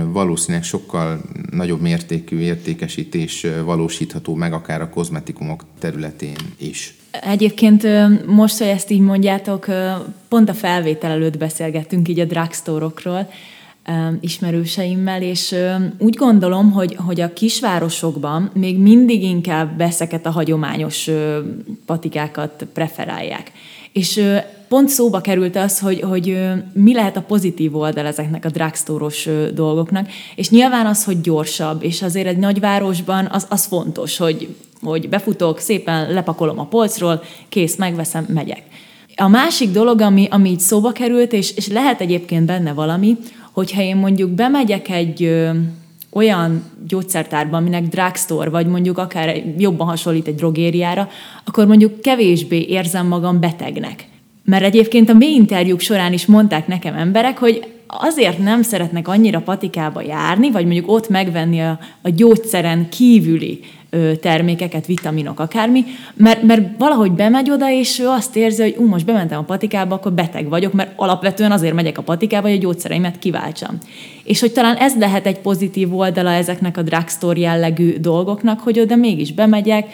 valószínűleg 0.05 0.63
sokkal 0.63 1.21
nagyobb 1.51 1.81
mértékű 1.81 2.39
értékesítés 2.39 3.47
valósítható 3.65 4.33
meg 4.35 4.53
akár 4.53 4.81
a 4.81 4.89
kozmetikumok 4.89 5.63
területén 5.79 6.35
is. 6.57 6.95
Egyébként 7.21 7.87
most, 8.25 8.57
hogy 8.57 8.67
ezt 8.67 8.89
így 8.89 8.99
mondjátok, 8.99 9.65
pont 10.27 10.49
a 10.49 10.53
felvétel 10.53 11.11
előtt 11.11 11.37
beszélgettünk 11.37 12.07
így 12.07 12.19
a 12.19 12.25
drugstore 12.25 13.29
ismerőseimmel, 14.19 15.21
és 15.21 15.55
úgy 15.97 16.15
gondolom, 16.15 16.71
hogy, 16.71 16.95
hogy 16.95 17.21
a 17.21 17.33
kisvárosokban 17.33 18.51
még 18.53 18.79
mindig 18.79 19.23
inkább 19.23 19.77
beszeket 19.77 20.25
a 20.25 20.31
hagyományos 20.31 21.09
patikákat 21.85 22.65
preferálják. 22.73 23.51
És 23.91 24.21
pont 24.73 24.89
szóba 24.89 25.21
került 25.21 25.55
az, 25.55 25.79
hogy, 25.79 25.99
hogy 26.01 26.37
mi 26.73 26.93
lehet 26.93 27.17
a 27.17 27.21
pozitív 27.21 27.75
oldal 27.75 28.05
ezeknek 28.05 28.45
a 28.45 28.49
drugstore 28.49 29.49
dolgoknak, 29.53 30.07
és 30.35 30.49
nyilván 30.49 30.85
az, 30.85 31.03
hogy 31.03 31.21
gyorsabb, 31.21 31.83
és 31.83 32.01
azért 32.01 32.27
egy 32.27 32.37
nagyvárosban 32.37 33.27
az, 33.31 33.45
az 33.49 33.65
fontos, 33.65 34.17
hogy, 34.17 34.55
hogy 34.81 35.09
befutok, 35.09 35.59
szépen 35.59 36.13
lepakolom 36.13 36.59
a 36.59 36.65
polcról, 36.65 37.23
kész, 37.49 37.75
megveszem, 37.75 38.25
megyek. 38.27 38.61
A 39.15 39.27
másik 39.27 39.71
dolog, 39.71 40.01
ami, 40.01 40.27
ami 40.29 40.49
így 40.49 40.59
szóba 40.59 40.91
került, 40.91 41.33
és, 41.33 41.55
és 41.55 41.67
lehet 41.67 42.01
egyébként 42.01 42.45
benne 42.45 42.73
valami, 42.73 43.17
hogyha 43.51 43.81
én 43.81 43.95
mondjuk 43.95 44.29
bemegyek 44.29 44.89
egy 44.89 45.23
ö, 45.23 45.49
olyan 46.11 46.63
gyógyszertárba, 46.87 47.57
aminek 47.57 47.87
drugstore, 47.87 48.49
vagy 48.49 48.67
mondjuk 48.67 48.97
akár 48.97 49.43
jobban 49.57 49.87
hasonlít 49.87 50.27
egy 50.27 50.35
drogériára, 50.35 51.09
akkor 51.43 51.67
mondjuk 51.67 52.01
kevésbé 52.01 52.65
érzem 52.69 53.07
magam 53.07 53.39
betegnek. 53.39 54.11
Mert 54.45 54.63
egyébként 54.63 55.09
a 55.09 55.13
mély 55.13 55.33
interjúk 55.33 55.79
során 55.79 56.13
is 56.13 56.25
mondták 56.25 56.67
nekem 56.67 56.95
emberek, 56.95 57.37
hogy 57.37 57.67
azért 57.87 58.37
nem 58.37 58.61
szeretnek 58.61 59.07
annyira 59.07 59.39
patikába 59.39 60.01
járni, 60.01 60.51
vagy 60.51 60.65
mondjuk 60.65 60.91
ott 60.91 61.09
megvenni 61.09 61.61
a, 61.61 61.79
a 62.01 62.09
gyógyszeren 62.09 62.89
kívüli 62.89 63.59
ö, 63.89 64.15
termékeket, 64.15 64.85
vitaminok, 64.85 65.39
akármi, 65.39 65.83
mert, 66.13 66.43
mert 66.43 66.61
valahogy 66.77 67.11
bemegy 67.11 67.51
oda, 67.51 67.71
és 67.71 67.99
ő 67.99 68.07
azt 68.07 68.35
érzi, 68.35 68.61
hogy 68.61 68.75
ú, 68.77 68.85
most 68.85 69.05
bementem 69.05 69.39
a 69.39 69.43
patikába, 69.43 69.95
akkor 69.95 70.11
beteg 70.11 70.49
vagyok, 70.49 70.73
mert 70.73 70.91
alapvetően 70.95 71.51
azért 71.51 71.73
megyek 71.73 71.97
a 71.97 72.01
patikába, 72.01 72.47
hogy 72.47 72.57
a 72.57 72.61
gyógyszereimet 72.61 73.19
kiváltsam. 73.19 73.77
És 74.23 74.39
hogy 74.39 74.51
talán 74.51 74.75
ez 74.75 74.97
lehet 74.97 75.25
egy 75.25 75.39
pozitív 75.39 75.95
oldala 75.97 76.31
ezeknek 76.31 76.77
a 76.77 76.81
drugstore 76.81 77.39
jellegű 77.39 77.97
dolgoknak, 77.99 78.59
hogy 78.59 78.79
oda 78.79 78.95
mégis 78.95 79.33
bemegyek, 79.33 79.85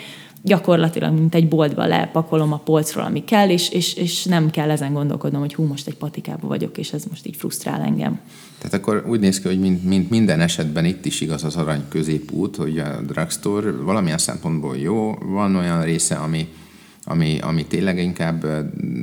gyakorlatilag, 0.41 1.13
mint 1.13 1.35
egy 1.35 1.47
boltba 1.47 1.85
lepakolom 1.85 2.53
a 2.53 2.57
polcról, 2.57 3.03
ami 3.03 3.23
kell, 3.23 3.49
és, 3.49 3.69
és, 3.69 3.93
és 3.93 4.23
nem 4.23 4.49
kell 4.49 4.69
ezen 4.69 4.93
gondolkodnom, 4.93 5.41
hogy 5.41 5.53
hú, 5.53 5.63
most 5.63 5.87
egy 5.87 5.95
patikába 5.95 6.47
vagyok, 6.47 6.77
és 6.77 6.93
ez 6.93 7.05
most 7.09 7.27
így 7.27 7.35
frusztrál 7.35 7.81
engem. 7.81 8.19
Tehát 8.57 8.73
akkor 8.73 9.05
úgy 9.07 9.19
néz 9.19 9.39
ki, 9.39 9.47
hogy 9.47 9.59
mint, 9.59 9.83
mint 9.83 10.09
minden 10.09 10.39
esetben 10.39 10.85
itt 10.85 11.05
is 11.05 11.21
igaz 11.21 11.43
az 11.43 11.55
arany 11.55 11.83
középút, 11.89 12.55
hogy 12.55 12.79
a 12.79 13.01
drugstore 13.07 13.71
valamilyen 13.71 14.17
szempontból 14.17 14.77
jó, 14.77 15.13
van 15.13 15.55
olyan 15.55 15.83
része, 15.83 16.15
ami, 16.15 16.47
ami, 17.03 17.37
ami 17.41 17.65
tényleg 17.65 17.97
inkább 17.97 18.43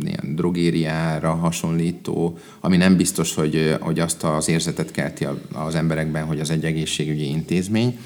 ilyen 0.04 0.34
drogériára 0.34 1.34
hasonlító, 1.34 2.38
ami 2.60 2.76
nem 2.76 2.96
biztos, 2.96 3.34
hogy, 3.34 3.76
hogy 3.80 3.98
azt 3.98 4.24
az 4.24 4.48
érzetet 4.48 4.90
kelti 4.90 5.26
az 5.52 5.74
emberekben, 5.74 6.24
hogy 6.24 6.40
az 6.40 6.50
egy 6.50 6.64
egészségügyi 6.64 7.28
intézmény. 7.28 7.98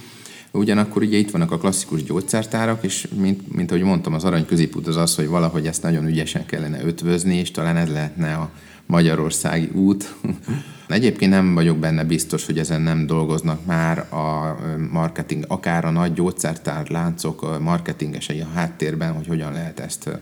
Ugyanakkor 0.52 1.02
ugye 1.02 1.16
itt 1.16 1.30
vannak 1.30 1.52
a 1.52 1.58
klasszikus 1.58 2.04
gyógyszertárak, 2.04 2.84
és 2.84 3.08
mint, 3.16 3.54
mint 3.54 3.70
ahogy 3.70 3.82
mondtam, 3.82 4.14
az 4.14 4.24
arany 4.24 4.46
középút 4.46 4.86
az 4.86 4.96
az, 4.96 5.14
hogy 5.14 5.28
valahogy 5.28 5.66
ezt 5.66 5.82
nagyon 5.82 6.06
ügyesen 6.06 6.46
kellene 6.46 6.84
ötvözni, 6.84 7.36
és 7.36 7.50
talán 7.50 7.76
ez 7.76 7.88
lehetne 7.88 8.34
a 8.34 8.50
magyarországi 8.86 9.70
út. 9.74 10.14
Egyébként 10.88 11.30
nem 11.30 11.54
vagyok 11.54 11.76
benne 11.76 12.04
biztos, 12.04 12.46
hogy 12.46 12.58
ezen 12.58 12.80
nem 12.80 13.06
dolgoznak 13.06 13.66
már 13.66 13.98
a 13.98 14.56
marketing, 14.90 15.44
akár 15.48 15.84
a 15.84 15.90
nagy 15.90 16.12
gyógyszertár 16.12 16.88
láncok 16.88 17.60
marketingesei 17.60 18.40
a 18.40 18.48
háttérben, 18.54 19.12
hogy 19.12 19.26
hogyan 19.26 19.52
lehet 19.52 19.80
ezt 19.80 20.20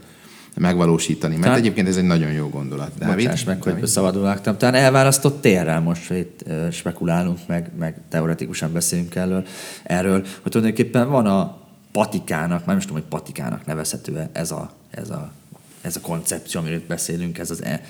megvalósítani. 0.58 1.32
Mert 1.32 1.44
Tehát, 1.44 1.58
egyébként 1.58 1.88
ez 1.88 1.96
egy 1.96 2.04
nagyon 2.04 2.32
jó 2.32 2.48
gondolat. 2.48 2.90
Dávid? 2.98 3.24
Bocsáss 3.24 3.44
meg, 3.44 3.62
hogy 3.62 3.86
szabadul 3.86 4.22
vágtam. 4.22 4.56
Talán 4.56 4.74
elválasztott 4.74 5.40
térrel 5.40 5.80
most, 5.80 6.08
hogy 6.08 6.16
itt 6.16 6.44
spekulálunk, 6.72 7.38
meg, 7.46 7.70
meg 7.78 7.96
teoretikusan 8.08 8.72
beszélünk 8.72 9.14
erről, 9.14 9.46
erről, 9.82 10.26
hogy 10.42 10.52
tulajdonképpen 10.52 11.10
van 11.10 11.26
a 11.26 11.56
patikának, 11.92 12.64
már 12.64 12.74
most 12.74 12.88
tudom, 12.88 13.02
hogy 13.02 13.20
patikának 13.20 13.66
nevezhető 13.66 14.28
ez 14.32 14.50
a, 14.50 14.70
ez 14.90 15.10
a, 15.10 15.32
ez 15.80 15.96
a 15.96 16.00
koncepció, 16.00 16.60
amiről 16.60 16.82
beszélünk, 16.88 17.38
ez 17.38 17.50
az 17.50 17.62
e, 17.62 17.80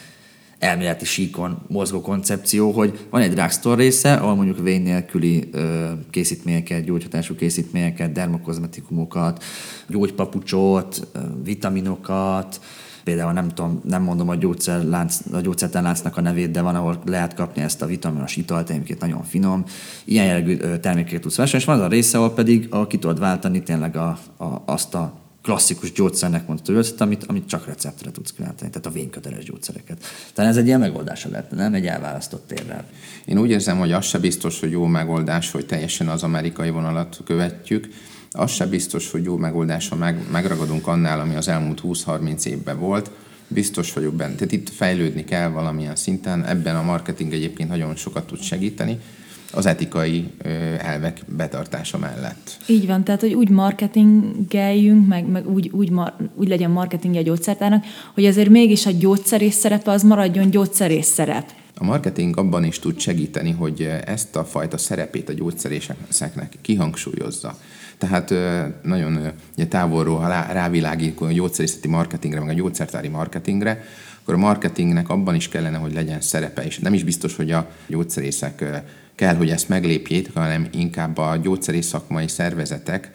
elméleti 0.59 1.05
síkon 1.05 1.59
mozgó 1.69 2.01
koncepció, 2.01 2.71
hogy 2.71 3.07
van 3.11 3.21
egy 3.21 3.33
drugstore 3.33 3.83
része, 3.83 4.15
ahol 4.15 4.35
mondjuk 4.35 4.63
vén 4.63 4.83
nélküli 4.83 5.49
ö, 5.53 5.91
készítményeket, 6.11 6.85
gyógyhatású 6.85 7.35
készítményeket, 7.35 8.13
dermokozmetikumokat, 8.13 9.45
gyógypapucsot, 9.89 11.09
ö, 11.13 11.19
vitaminokat, 11.43 12.61
például 13.05 13.33
nem 13.33 13.49
tudom, 13.49 13.81
nem 13.85 14.03
mondom 14.03 14.29
a, 14.29 14.35
gyógyszerlánc, 14.35 15.19
a 15.33 15.41
gyógyszertánláncnak 15.41 16.17
a 16.17 16.21
nevét, 16.21 16.51
de 16.51 16.61
van, 16.61 16.75
ahol 16.75 16.99
lehet 17.07 17.35
kapni 17.35 17.63
ezt 17.63 17.83
a 17.83 17.87
vitaminos 17.87 18.37
italt, 18.37 18.71
egyébként 18.71 19.01
nagyon 19.01 19.23
finom. 19.23 19.65
Ilyen 20.05 20.27
jellegű 20.27 20.57
termékeket 20.57 21.21
tudsz 21.21 21.37
vásárolni, 21.37 21.61
és 21.61 21.65
van 21.65 21.79
az 21.79 21.85
a 21.85 21.89
része, 21.89 22.19
ahol 22.19 22.35
pedig 22.35 22.67
a, 22.71 22.87
ki 22.87 22.99
tudod 22.99 23.19
váltani 23.19 23.63
tényleg 23.63 23.97
a, 23.97 24.19
a, 24.37 24.63
azt 24.67 24.95
a 24.95 25.28
klasszikus 25.49 25.93
gyógyszernek 25.93 26.47
mondható 26.47 26.73
gyógyszert, 26.73 27.01
amit, 27.01 27.25
amit 27.25 27.49
csak 27.49 27.67
receptre 27.67 28.11
tudsz 28.11 28.33
kiváltani, 28.33 28.71
tehát 28.71 28.87
a 28.87 28.91
vényköteles 28.91 29.45
gyógyszereket. 29.45 30.05
Tehát 30.35 30.51
ez 30.51 30.57
egy 30.57 30.67
ilyen 30.67 30.81
megoldása 30.81 31.29
lett, 31.29 31.51
nem 31.51 31.75
egy 31.75 31.87
elválasztott 31.87 32.47
térrel. 32.47 32.85
Én 33.25 33.39
úgy 33.39 33.51
érzem, 33.51 33.79
hogy 33.79 33.93
az 33.93 34.05
se 34.05 34.19
biztos, 34.19 34.61
hogy 34.61 34.71
jó 34.71 34.87
megoldás, 34.87 35.51
hogy 35.51 35.67
teljesen 35.67 36.09
az 36.09 36.23
amerikai 36.23 36.71
vonalat 36.71 37.21
követjük. 37.25 37.89
Az 38.31 38.51
se 38.51 38.67
biztos, 38.67 39.11
hogy 39.11 39.25
jó 39.25 39.37
megoldás, 39.37 39.89
ha 39.89 39.97
meg, 39.97 40.21
megragadunk 40.31 40.87
annál, 40.87 41.21
ami 41.21 41.35
az 41.35 41.49
elmúlt 41.49 41.81
20-30 41.85 42.45
évben 42.45 42.79
volt. 42.79 43.11
Biztos 43.49 43.93
vagyok 43.93 44.15
benne. 44.15 44.35
Tehát 44.35 44.53
itt 44.53 44.69
fejlődni 44.71 45.25
kell 45.25 45.49
valamilyen 45.49 45.97
szinten. 45.97 46.45
Ebben 46.45 46.77
a 46.77 46.83
marketing 46.83 47.33
egyébként 47.33 47.69
nagyon 47.69 47.97
sokat 47.97 48.27
tud 48.27 48.41
segíteni 48.41 48.99
az 49.53 49.67
etikai 49.67 50.31
elvek 50.79 51.21
betartása 51.37 51.99
mellett. 51.99 52.57
Így 52.67 52.87
van, 52.87 53.05
tehát 53.05 53.21
hogy 53.21 53.35
úgy 53.35 53.49
marketingeljünk, 53.49 55.07
meg, 55.07 55.27
meg 55.27 55.49
úgy, 55.49 55.71
úgy, 55.73 55.91
mar, 55.91 56.15
úgy 56.35 56.49
legyen 56.49 56.71
marketingje 56.71 57.21
a 57.21 57.23
gyógyszertárnak, 57.23 57.85
hogy 58.15 58.27
azért 58.27 58.49
mégis 58.49 58.87
a 58.87 58.91
gyógyszerész 58.91 59.57
szerepe 59.57 59.91
az 59.91 60.03
maradjon 60.03 60.51
gyógyszerész 60.51 61.07
szerep. 61.07 61.53
A 61.75 61.85
marketing 61.85 62.39
abban 62.39 62.65
is 62.65 62.79
tud 62.79 62.99
segíteni, 62.99 63.51
hogy 63.51 63.91
ezt 64.05 64.37
a 64.37 64.45
fajta 64.45 64.79
szerepét 64.79 65.29
a 65.29 65.33
gyógyszerészeknek 65.33 66.53
kihangsúlyozza. 66.61 67.59
Tehát 67.99 68.35
nagyon 68.83 69.33
ugye 69.57 69.67
távolról, 69.67 70.19
ha 70.19 70.29
rávilágítunk 70.29 71.31
a 71.31 71.35
gyógyszerészeti 71.35 71.89
marketingre, 71.89 72.41
meg 72.41 72.49
a 72.49 72.53
gyógyszertári 72.53 73.09
marketingre, 73.09 73.85
akkor 74.23 74.35
a 74.35 74.39
marketingnek 74.39 75.09
abban 75.09 75.35
is 75.35 75.49
kellene, 75.49 75.77
hogy 75.77 75.93
legyen 75.93 76.21
szerepe, 76.21 76.65
és 76.65 76.79
nem 76.79 76.95
is 76.95 77.05
biztos, 77.05 77.37
hogy 77.37 77.51
a 77.51 77.71
gyógyszerészek 77.87 78.83
kell, 79.19 79.35
hogy 79.35 79.51
ezt 79.51 79.69
meglépjék, 79.69 80.35
hanem 80.35 80.69
inkább 80.73 81.17
a 81.17 81.37
gyógyszeri 81.37 81.83
szakmai 81.83 82.29
szervezetek 82.29 83.13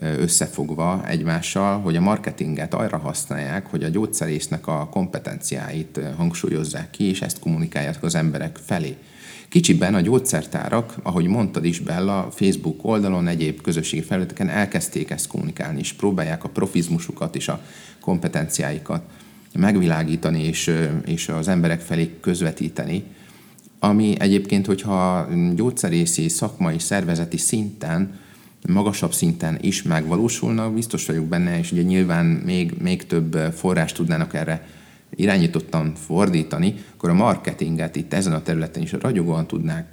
összefogva 0.00 1.06
egymással, 1.06 1.80
hogy 1.80 1.96
a 1.96 2.00
marketinget 2.00 2.74
arra 2.74 2.98
használják, 2.98 3.66
hogy 3.66 3.82
a 3.82 3.88
gyógyszerésznek 3.88 4.66
a 4.66 4.88
kompetenciáit 4.90 6.00
hangsúlyozzák 6.16 6.90
ki, 6.90 7.04
és 7.04 7.20
ezt 7.20 7.38
kommunikálják 7.38 8.02
az 8.02 8.14
emberek 8.14 8.58
felé. 8.64 8.96
Kicsiben 9.48 9.94
a 9.94 10.00
gyógyszertárak, 10.00 10.94
ahogy 11.02 11.26
mondtad 11.26 11.64
is 11.64 11.78
Bella, 11.78 12.28
Facebook 12.30 12.84
oldalon, 12.84 13.26
egyéb 13.26 13.60
közösségi 13.60 14.02
felületeken 14.02 14.48
elkezdték 14.48 15.10
ezt 15.10 15.26
kommunikálni, 15.26 15.78
és 15.78 15.92
próbálják 15.92 16.44
a 16.44 16.48
profizmusukat 16.48 17.36
és 17.36 17.48
a 17.48 17.62
kompetenciáikat 18.00 19.02
megvilágítani 19.52 20.42
és, 20.42 20.74
és 21.04 21.28
az 21.28 21.48
emberek 21.48 21.80
felé 21.80 22.10
közvetíteni 22.20 23.04
ami 23.80 24.14
egyébként, 24.18 24.66
hogyha 24.66 25.28
gyógyszerészi, 25.54 26.28
szakmai, 26.28 26.78
szervezeti 26.78 27.36
szinten, 27.36 28.18
magasabb 28.68 29.12
szinten 29.12 29.58
is 29.60 29.82
megvalósulna, 29.82 30.70
biztos 30.70 31.06
vagyok 31.06 31.24
benne, 31.24 31.58
és 31.58 31.72
ugye 31.72 31.82
nyilván 31.82 32.26
még, 32.26 32.74
még 32.78 33.06
több 33.06 33.34
forrást 33.54 33.94
tudnának 33.94 34.34
erre 34.34 34.66
irányítottan 35.14 35.92
fordítani, 36.06 36.74
akkor 36.94 37.10
a 37.10 37.14
marketinget 37.14 37.96
itt 37.96 38.14
ezen 38.14 38.32
a 38.32 38.42
területen 38.42 38.82
is 38.82 38.92
ragyogóan 38.92 39.46
tudnák 39.46 39.88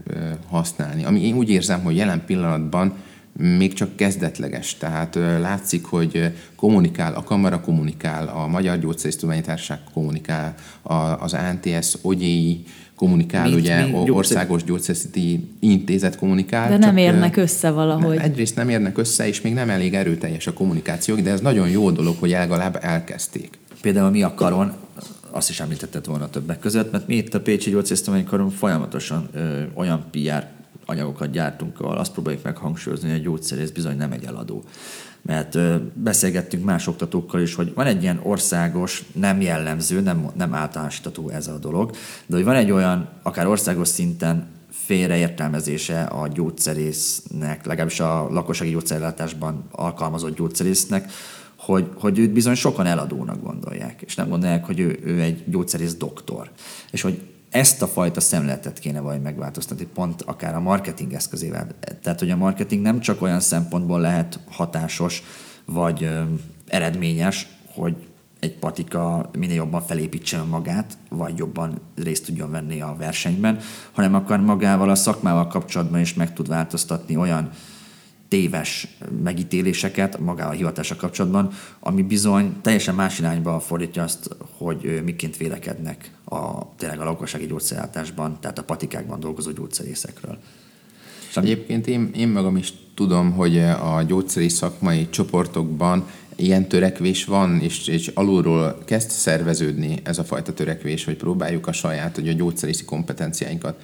használni. 0.48 1.06
Ami 1.06 1.26
én 1.26 1.36
úgy 1.36 1.50
érzem, 1.50 1.82
hogy 1.82 1.96
jelen 1.96 2.26
pillanatban 2.26 2.94
még 3.58 3.74
csak 3.74 3.96
kezdetleges. 3.96 4.78
Tehát 4.78 5.16
látszik, 5.16 5.86
hogy 5.86 6.34
kommunikál, 6.56 7.14
a 7.14 7.24
kamera 7.24 7.62
kommunikál, 7.62 8.28
a 8.28 8.48
Magyar 8.48 8.80
Gyógyszerésztudományi 8.80 9.42
Társaság 9.42 9.80
kommunikál, 9.94 10.56
az 11.20 11.34
ANTS, 11.34 11.94
OGI 12.02 12.64
kommunikál, 12.98 13.50
mit, 13.50 13.56
ugye 13.56 13.86
mi? 13.86 14.10
országos 14.10 14.64
gyógyszerészeti 14.64 15.48
intézet 15.60 16.16
kommunikál. 16.16 16.70
De 16.70 16.78
nem 16.78 16.98
érnek 16.98 17.38
össze 17.38 17.70
valahogy. 17.70 18.16
Nem, 18.16 18.26
egyrészt 18.26 18.56
nem 18.56 18.70
érnek 18.70 18.98
össze, 18.98 19.28
és 19.28 19.42
még 19.42 19.54
nem 19.54 19.70
elég 19.70 19.94
erőteljes 19.94 20.48
a 20.48 20.54
kommunikáció, 20.54 21.16
de 21.16 21.32
ez 21.32 21.42
nagyon 21.42 21.70
jó 21.70 21.92
dolog, 21.92 22.16
hogy 22.20 22.30
legalább 22.30 22.80
elkezdték. 22.82 23.60
Például 23.82 24.10
mi 24.10 24.24
a 24.24 24.34
karon, 24.34 24.74
azt 25.32 25.50
is 25.50 25.60
említetted 25.60 26.06
volna 26.06 26.30
többek 26.30 26.60
között, 26.60 26.92
mert 26.92 27.08
mi 27.08 27.16
itt 27.16 27.34
a 27.34 27.42
Pécsi 27.42 27.70
Gyógyszerésztudományi 27.70 28.26
Karon 28.26 28.50
folyamatosan 28.50 29.30
ö, 29.34 29.62
olyan 29.74 30.06
PR 30.12 30.46
anyagokat 30.86 31.32
gyártunk, 31.32 31.80
ahol 31.80 31.98
azt 31.98 32.12
próbáljuk 32.12 32.44
meghangsúlyozni, 32.44 33.10
hogy 33.10 33.20
a 33.20 33.24
gyógyszerész 33.24 33.70
bizony 33.70 33.98
nem 33.98 34.12
egy 34.12 34.24
eladó. 34.26 34.64
Mert 35.28 35.58
beszélgettünk 35.94 36.64
más 36.64 36.88
oktatókkal 36.88 37.42
is, 37.42 37.56
hogy 37.56 37.74
van 37.74 37.86
egy 37.86 38.02
ilyen 38.02 38.20
országos, 38.24 39.04
nem 39.14 39.42
jellemző, 39.42 40.02
nem, 40.02 40.30
nem 40.36 40.54
általánosítató 40.54 41.30
ez 41.30 41.48
a 41.48 41.58
dolog, 41.58 41.92
de 42.26 42.36
hogy 42.36 42.46
van 42.46 42.56
egy 42.56 42.72
olyan, 42.72 43.10
akár 43.24 43.48
országos 43.48 43.88
szinten 43.88 44.48
félreértelmezése 44.72 46.04
a 46.04 46.28
gyógyszerésznek, 46.28 47.66
legalábbis 47.66 48.00
a 48.00 48.30
lakossági 48.30 48.72
gyógyszerellátásban 48.72 49.68
alkalmazott 49.72 50.36
gyógyszerésznek, 50.36 51.12
hogy, 51.56 51.90
hogy 51.96 52.20
őt 52.20 52.32
bizony 52.32 52.56
sokan 52.56 52.86
eladónak 52.86 53.44
gondolják, 53.44 54.02
és 54.02 54.16
nem 54.16 54.30
gondolják, 54.30 54.66
hogy 54.66 54.80
ő, 54.80 55.00
ő 55.04 55.22
egy 55.22 55.44
gyógyszerész 55.48 55.96
doktor. 55.96 56.52
És 56.92 57.02
hogy 57.02 57.22
ezt 57.50 57.82
a 57.82 57.88
fajta 57.88 58.20
szemléletet 58.20 58.80
kéne 58.80 59.00
vagy 59.00 59.22
megváltoztatni, 59.22 59.86
pont 59.86 60.22
akár 60.22 60.56
a 60.56 60.60
marketing 60.60 61.14
eszközével. 61.14 61.68
Tehát, 62.02 62.20
hogy 62.20 62.30
a 62.30 62.38
marketing 62.38 62.82
nem 62.82 63.00
csak 63.00 63.22
olyan 63.22 63.40
szempontból 63.40 64.00
lehet 64.00 64.40
hatásos, 64.50 65.24
vagy 65.66 66.04
ö, 66.04 66.22
eredményes, 66.68 67.48
hogy 67.74 67.96
egy 68.40 68.58
patika 68.58 69.30
minél 69.38 69.56
jobban 69.56 69.82
felépítse 69.82 70.44
magát, 70.44 70.98
vagy 71.10 71.38
jobban 71.38 71.82
részt 71.96 72.26
tudjon 72.26 72.52
venni 72.52 72.82
a 72.82 72.96
versenyben, 72.98 73.60
hanem 73.92 74.16
akar 74.16 74.40
magával 74.40 74.90
a 74.90 74.96
szakmával 74.96 75.48
kapcsolatban 75.48 76.00
is 76.00 76.14
meg 76.14 76.34
tud 76.34 76.48
változtatni 76.48 77.16
olyan 77.16 77.50
téves 78.28 78.88
megítéléseket 79.24 80.20
magával 80.20 80.54
a 80.54 80.56
hivatása 80.56 80.96
kapcsolatban, 80.96 81.52
ami 81.80 82.02
bizony 82.02 82.56
teljesen 82.62 82.96
más 82.96 83.20
irányba 83.20 83.60
fordítja 83.60 84.04
azt, 84.04 84.36
hogy 84.58 85.02
miként 85.04 85.38
vélekednek 85.38 86.12
a, 86.26 86.76
tényleg 86.76 87.00
a 87.00 87.04
lakossági 87.04 87.46
gyógyszerállításban, 87.46 88.38
tehát 88.42 88.60
a 88.60 88.64
patikákban 88.64 89.20
dolgozó 89.20 89.52
gyógyszerészekről. 89.52 90.38
Egyébként 91.36 91.88
én, 91.88 92.12
én 92.16 92.28
magam 92.28 92.58
is 92.58 92.74
tudom, 92.94 93.32
hogy 93.32 93.58
a 93.60 94.04
gyógyszeri 94.08 94.50
szakmai 94.50 95.10
csoportokban 95.10 96.08
ilyen 96.36 96.68
törekvés 96.68 97.26
van, 97.26 97.60
és, 97.60 97.88
és 97.88 98.08
alulról 98.08 98.78
kezd 98.86 99.10
szerveződni 99.10 100.00
ez 100.04 100.18
a 100.18 100.24
fajta 100.24 100.54
törekvés, 100.54 101.04
hogy 101.04 101.16
próbáljuk 101.16 101.68
a 101.68 101.72
saját, 101.72 102.16
hogy 102.16 102.28
a 102.28 102.34
gyógyszerészi 102.34 102.86
kompetenciáinkat 102.86 103.80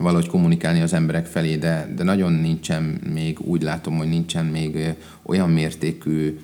valahogy 0.00 0.26
kommunikálni 0.26 0.80
az 0.80 0.92
emberek 0.92 1.26
felé, 1.26 1.56
de, 1.56 1.92
de 1.96 2.02
nagyon 2.02 2.32
nincsen 2.32 2.82
még, 3.12 3.40
úgy 3.40 3.62
látom, 3.62 3.96
hogy 3.96 4.08
nincsen 4.08 4.46
még 4.46 4.94
olyan 5.22 5.50
mértékű 5.50 6.38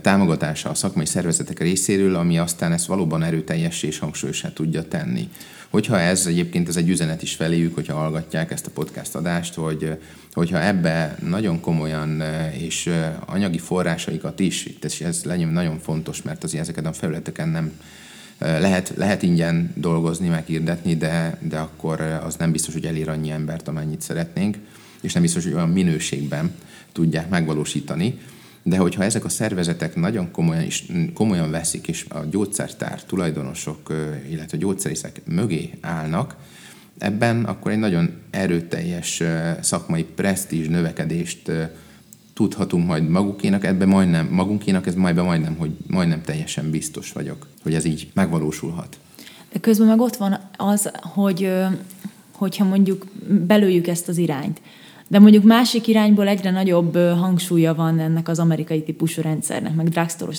támogatása 0.00 0.70
a 0.70 0.74
szakmai 0.74 1.06
szervezetek 1.06 1.58
részéről, 1.58 2.14
ami 2.14 2.38
aztán 2.38 2.72
ezt 2.72 2.86
valóban 2.86 3.22
erőteljes 3.22 3.82
és 3.82 3.98
hangsúlyosá 3.98 4.52
tudja 4.52 4.82
tenni. 4.82 5.28
Hogyha 5.68 6.00
ez 6.00 6.26
egyébként 6.26 6.68
ez 6.68 6.76
egy 6.76 6.88
üzenet 6.88 7.22
is 7.22 7.34
feléjük, 7.34 7.74
hogyha 7.74 7.94
hallgatják 7.94 8.50
ezt 8.50 8.66
a 8.66 8.70
podcast 8.70 9.14
adást, 9.14 9.54
hogy 9.54 9.98
hogyha 10.32 10.62
ebbe 10.62 11.18
nagyon 11.28 11.60
komolyan 11.60 12.22
és 12.58 12.90
anyagi 13.26 13.58
forrásaikat 13.58 14.40
is, 14.40 14.66
itt 14.66 14.84
ez, 14.84 14.94
ez 15.00 15.22
nagyon 15.50 15.78
fontos, 15.78 16.22
mert 16.22 16.44
azért 16.44 16.62
ezeket 16.62 16.86
a 16.86 16.92
felületeken 16.92 17.48
nem 17.48 17.72
lehet, 18.38 18.92
lehet 18.96 19.22
ingyen 19.22 19.72
dolgozni, 19.74 20.28
meghirdetni, 20.28 20.96
de, 20.96 21.38
de 21.40 21.58
akkor 21.58 22.00
az 22.00 22.36
nem 22.36 22.52
biztos, 22.52 22.74
hogy 22.74 22.84
elér 22.84 23.08
annyi 23.08 23.30
embert, 23.30 23.68
amennyit 23.68 24.00
szeretnénk, 24.00 24.56
és 25.00 25.12
nem 25.12 25.22
biztos, 25.22 25.44
hogy 25.44 25.52
olyan 25.52 25.68
minőségben 25.68 26.54
tudják 26.92 27.28
megvalósítani. 27.28 28.18
De 28.62 28.76
hogyha 28.76 29.04
ezek 29.04 29.24
a 29.24 29.28
szervezetek 29.28 29.94
nagyon 29.94 30.30
komolyan, 30.30 30.62
is, 30.62 30.86
komolyan 31.14 31.50
veszik, 31.50 31.88
és 31.88 32.06
a 32.08 32.18
gyógyszertár 32.30 33.04
tulajdonosok, 33.04 33.92
illetve 34.30 34.56
a 34.56 34.60
gyógyszerészek 34.60 35.20
mögé 35.24 35.70
állnak, 35.80 36.36
ebben 36.98 37.44
akkor 37.44 37.70
egy 37.70 37.78
nagyon 37.78 38.10
erőteljes 38.30 39.22
szakmai 39.60 40.04
presztízs 40.04 40.68
növekedést 40.68 41.50
tudhatunk 42.38 42.86
majd 42.86 43.08
magukénak, 43.08 43.64
ebben 43.64 43.88
majdnem, 43.88 44.26
magunkénak, 44.26 44.86
ez 44.86 44.94
majd 44.94 45.16
majdnem, 45.16 45.56
hogy 45.56 45.70
majdnem 45.86 46.22
teljesen 46.22 46.70
biztos 46.70 47.12
vagyok, 47.12 47.46
hogy 47.62 47.74
ez 47.74 47.84
így 47.84 48.08
megvalósulhat. 48.14 48.98
De 49.52 49.58
közben 49.60 49.86
meg 49.86 50.00
ott 50.00 50.16
van 50.16 50.38
az, 50.56 50.90
hogy 51.02 51.52
hogyha 52.32 52.64
mondjuk 52.64 53.06
belőjük 53.46 53.86
ezt 53.86 54.08
az 54.08 54.18
irányt, 54.18 54.60
de 55.08 55.18
mondjuk 55.18 55.44
másik 55.44 55.86
irányból 55.86 56.28
egyre 56.28 56.50
nagyobb 56.50 56.96
hangsúlya 56.96 57.74
van 57.74 57.98
ennek 57.98 58.28
az 58.28 58.38
amerikai 58.38 58.82
típusú 58.82 59.22
rendszernek, 59.22 59.74
meg 59.74 59.88
drugstore 59.88 60.32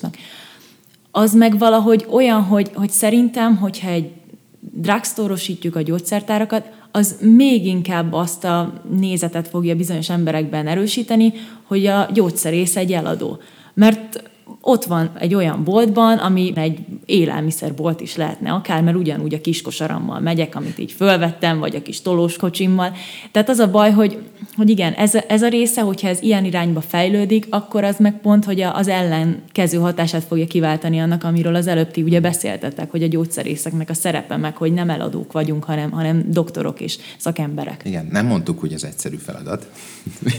Az 1.12 1.34
meg 1.34 1.58
valahogy 1.58 2.06
olyan, 2.10 2.42
hogy, 2.42 2.72
hogy 2.74 2.90
szerintem, 2.90 3.58
hogyha 3.58 3.90
egy 3.90 4.12
drugstore 4.60 5.36
a 5.74 5.82
gyógyszertárakat, 5.82 6.70
az 6.92 7.16
még 7.22 7.66
inkább 7.66 8.14
azt 8.14 8.44
a 8.44 8.74
nézetet 9.00 9.48
fogja 9.48 9.76
bizonyos 9.76 10.10
emberekben 10.10 10.68
erősíteni, 10.68 11.34
hogy 11.64 11.86
a 11.86 12.10
gyógyszerész 12.14 12.76
egy 12.76 12.94
eladó. 12.94 13.38
Mert 13.74 14.29
ott 14.62 14.86
van 14.86 15.12
egy 15.20 15.34
olyan 15.34 15.64
boltban, 15.64 16.18
ami 16.18 16.52
egy 16.56 16.80
élelmiszerbolt 17.06 18.02
is 18.02 18.16
lehetne 18.16 18.52
akár, 18.52 18.82
mert 18.82 18.98
ugyanúgy 18.98 19.34
a 19.34 19.42
kiskosarammal 19.42 20.20
megyek, 20.20 20.56
amit 20.56 20.80
így 20.80 20.92
fölvettem, 20.92 21.60
vagy 21.60 21.76
a 21.76 21.82
kis 21.82 22.02
tolós 22.02 22.38
kocsimmal. 22.38 22.92
Tehát 23.32 23.50
az 23.50 23.60
a 23.60 23.70
baj, 23.70 23.92
hogy, 23.92 24.18
hogy 24.56 24.70
igen, 24.70 24.94
ez, 24.94 25.16
ez 25.28 25.42
a 25.42 25.48
része, 25.48 25.82
hogyha 25.82 26.08
ez 26.08 26.22
ilyen 26.22 26.46
irányba 26.46 26.82
fejlődik, 26.82 27.48
akkor 27.50 27.84
az 27.84 27.96
meg 28.00 28.22
pont, 28.22 28.46
hogy 28.46 28.62
az 28.62 28.88
ellenkező 28.88 29.78
hatását 29.78 30.24
fogja 30.24 30.48
kiváltani 30.48 31.00
annak, 31.00 31.24
amiről 31.24 31.56
az 31.56 31.68
előbb 31.68 31.92
ti 31.92 32.02
ugye 32.02 32.20
beszéltetek, 32.20 32.92
hogy 32.92 33.04
a 33.04 33.08
gyógyszerészeknek 33.08 33.90
a 33.90 33.94
szerepe 33.94 34.38
meg, 34.38 34.58
hogy 34.58 34.74
nem 34.74 34.90
eladók 34.90 35.32
vagyunk, 35.32 35.64
hanem, 35.64 35.92
hanem 35.92 36.24
doktorok 36.32 36.82
és 36.82 36.98
szakemberek. 37.18 37.82
Igen, 37.86 38.08
nem 38.12 38.26
mondtuk, 38.26 38.60
hogy 38.60 38.74
ez 38.74 38.84
egyszerű 38.84 39.16
feladat. 39.16 39.70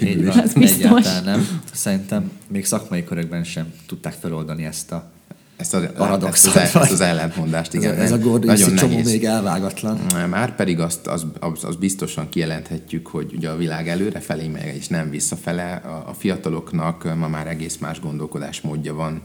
Így 0.02 0.24
van, 0.24 0.38
az 0.44 0.54
biztos. 0.54 1.20
nem. 1.24 1.48
Szerintem 1.72 2.30
még 2.48 2.64
szakmai 2.64 3.04
körökben 3.04 3.44
sem 3.44 3.72
tudták 4.00 4.20
feloldani 4.20 4.64
ezt 4.64 4.92
a 4.92 5.10
ezt, 5.56 5.74
a, 5.74 5.92
paradoxot, 5.96 6.56
ezt, 6.56 6.74
az, 6.74 6.82
ezt 6.82 6.92
az 6.92 7.00
ellentmondást, 7.00 7.74
igen. 7.74 7.94
Ez, 7.94 7.98
ez 7.98 8.12
a 8.12 8.18
Gordon 8.18 8.56
csomó 8.56 9.00
még 9.02 9.24
elvágatlan. 9.24 10.00
Már 10.30 10.54
pedig 10.54 10.80
azt, 10.80 11.06
az, 11.06 11.26
az, 11.40 11.64
az 11.64 11.76
biztosan 11.76 12.28
kijelenthetjük, 12.28 13.06
hogy 13.06 13.32
ugye 13.36 13.48
a 13.48 13.56
világ 13.56 13.88
előre 13.88 14.20
felé 14.20 14.46
megy, 14.46 14.76
és 14.76 14.88
nem 14.88 15.10
visszafele. 15.10 15.72
A, 15.72 16.08
a 16.08 16.12
fiataloknak 16.12 17.16
ma 17.16 17.28
már 17.28 17.46
egész 17.46 17.76
más 17.76 18.00
gondolkodásmódja 18.00 18.94
van. 18.94 19.22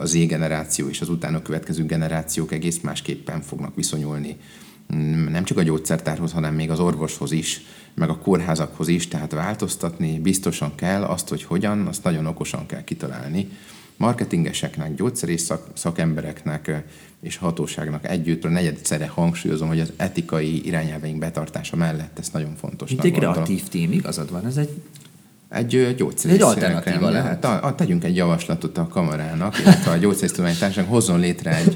Az 0.00 0.10
Z-generáció 0.10 0.88
és 0.88 1.00
az 1.00 1.08
utána 1.08 1.42
következő 1.42 1.84
generációk 1.84 2.52
egész 2.52 2.80
másképpen 2.80 3.40
fognak 3.40 3.74
viszonyulni 3.74 4.36
nem 5.30 5.44
csak 5.44 5.58
a 5.58 5.62
gyógyszertárhoz, 5.62 6.32
hanem 6.32 6.54
még 6.54 6.70
az 6.70 6.80
orvoshoz 6.80 7.32
is, 7.32 7.60
meg 7.94 8.08
a 8.08 8.18
kórházakhoz 8.18 8.88
is, 8.88 9.08
tehát 9.08 9.32
változtatni 9.32 10.18
biztosan 10.18 10.74
kell, 10.74 11.02
azt, 11.02 11.28
hogy 11.28 11.42
hogyan, 11.42 11.86
azt 11.86 12.04
nagyon 12.04 12.26
okosan 12.26 12.66
kell 12.66 12.84
kitalálni 12.84 13.48
marketingeseknek, 13.96 14.94
gyógyszerész 14.94 15.42
szak, 15.42 15.66
szakembereknek 15.74 16.84
és 17.22 17.36
hatóságnak 17.36 18.08
együtt 18.08 18.44
a 18.44 18.48
negyedszere 18.48 19.06
hangsúlyozom, 19.06 19.68
hogy 19.68 19.80
az 19.80 19.92
etikai 19.96 20.66
irányelveink 20.66 21.18
betartása 21.18 21.76
mellett 21.76 22.18
ez 22.18 22.28
nagyon 22.32 22.54
fontos. 22.56 22.90
Mint 22.90 23.04
egy 23.04 23.12
kreatív 23.12 23.68
tím, 23.68 23.92
igazad 23.92 24.30
van, 24.30 24.46
ez 24.46 24.56
egy 24.56 24.70
egy 25.48 25.94
gyógyszerész. 25.96 26.36
Egy 26.36 26.42
alternatíva 26.42 27.10
lehet. 27.10 27.44
A, 27.44 27.64
a, 27.64 27.74
tegyünk 27.74 28.04
egy 28.04 28.16
javaslatot 28.16 28.78
a 28.78 28.86
kamarának, 28.88 29.58
illetve 29.58 29.90
a 29.90 29.96
gyógyszerésztudománytárság 29.96 30.86
hozzon 30.86 31.20
létre 31.20 31.56
egy 31.56 31.72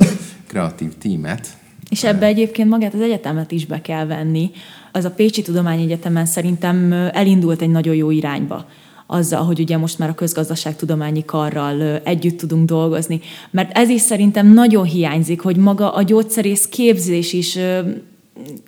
kreatív 0.47 0.99
tímet. 0.99 1.49
És 1.91 2.05
ebbe 2.05 2.27
egyébként 2.27 2.69
magát 2.69 2.95
az 2.95 3.01
egyetemet 3.01 3.51
is 3.51 3.67
be 3.67 3.81
kell 3.81 4.07
venni. 4.07 4.51
Az 4.93 5.05
a 5.05 5.11
Pécsi 5.11 5.43
Tudományegyetemen 5.43 6.27
szerintem 6.27 6.93
elindult 6.93 7.63
egy 7.63 7.71
nagyon 7.71 7.95
jó 7.95 8.11
irányba 8.11 8.67
azzal, 9.11 9.45
hogy 9.45 9.61
ugye 9.61 9.77
most 9.77 9.99
már 9.99 10.09
a 10.09 10.15
közgazdaságtudományi 10.15 11.25
karral 11.25 12.01
együtt 12.05 12.39
tudunk 12.39 12.67
dolgozni. 12.69 13.21
Mert 13.51 13.79
ez 13.79 13.89
is 13.89 14.01
szerintem 14.01 14.53
nagyon 14.53 14.85
hiányzik, 14.85 15.41
hogy 15.41 15.57
maga 15.57 15.95
a 15.95 16.03
gyógyszerész 16.03 16.67
képzés 16.67 17.33
is 17.33 17.59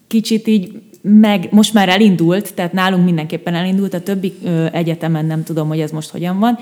kicsit 0.07 0.47
így 0.47 0.81
meg, 1.01 1.49
most 1.51 1.75
már 1.75 1.89
elindult, 1.89 2.55
tehát 2.55 2.73
nálunk 2.73 3.05
mindenképpen 3.05 3.55
elindult, 3.55 3.95
a 3.95 4.01
többi 4.01 4.33
egyetemen 4.73 5.27
nem 5.27 5.43
tudom, 5.43 5.69
hogy 5.69 5.81
ez 5.81 5.91
most 5.91 6.11
hogyan 6.11 6.39
van, 6.39 6.59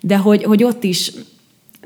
de 0.00 0.16
hogy, 0.16 0.42
hogy 0.42 0.64
ott 0.64 0.84
is 0.84 1.12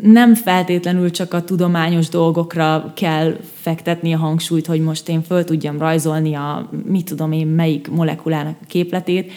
nem 0.02 0.34
feltétlenül 0.34 1.10
csak 1.10 1.34
a 1.34 1.44
tudományos 1.44 2.08
dolgokra 2.08 2.92
kell 2.96 3.36
fektetni 3.54 4.12
a 4.12 4.18
hangsúlyt, 4.18 4.66
hogy 4.66 4.80
most 4.80 5.08
én 5.08 5.22
föl 5.22 5.44
tudjam 5.44 5.78
rajzolni 5.78 6.34
a, 6.34 6.70
mit 6.86 7.04
tudom 7.04 7.32
én, 7.32 7.46
melyik 7.46 7.90
molekulának 7.90 8.56
a 8.62 8.66
képletét, 8.66 9.32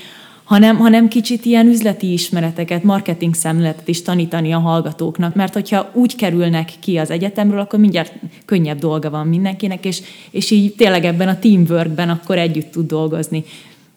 hanem, 0.54 0.78
hanem 0.78 1.08
kicsit 1.08 1.46
ilyen 1.46 1.68
üzleti 1.68 2.12
ismereteket, 2.12 2.84
marketing 2.84 3.34
szemléletet 3.34 3.88
is 3.88 4.02
tanítani 4.02 4.52
a 4.52 4.60
hallgatóknak, 4.60 5.36
mert 5.36 5.54
hogyha 5.54 5.90
úgy 5.94 6.16
kerülnek 6.16 6.72
ki 6.80 6.98
az 6.98 7.10
egyetemről, 7.10 7.60
akkor 7.60 7.80
mindjárt 7.80 8.14
könnyebb 8.46 8.80
dolga 8.80 9.10
van 9.10 9.28
mindenkinek, 9.28 9.86
és, 9.86 10.02
és 10.32 10.52
így 10.52 10.76
tényleg 10.76 11.06
ebben 11.06 11.28
a 11.28 11.40
teamworkben 11.40 12.10
akkor 12.10 12.38
együtt 12.38 12.72
tud 12.72 12.88
dolgozni 12.88 13.44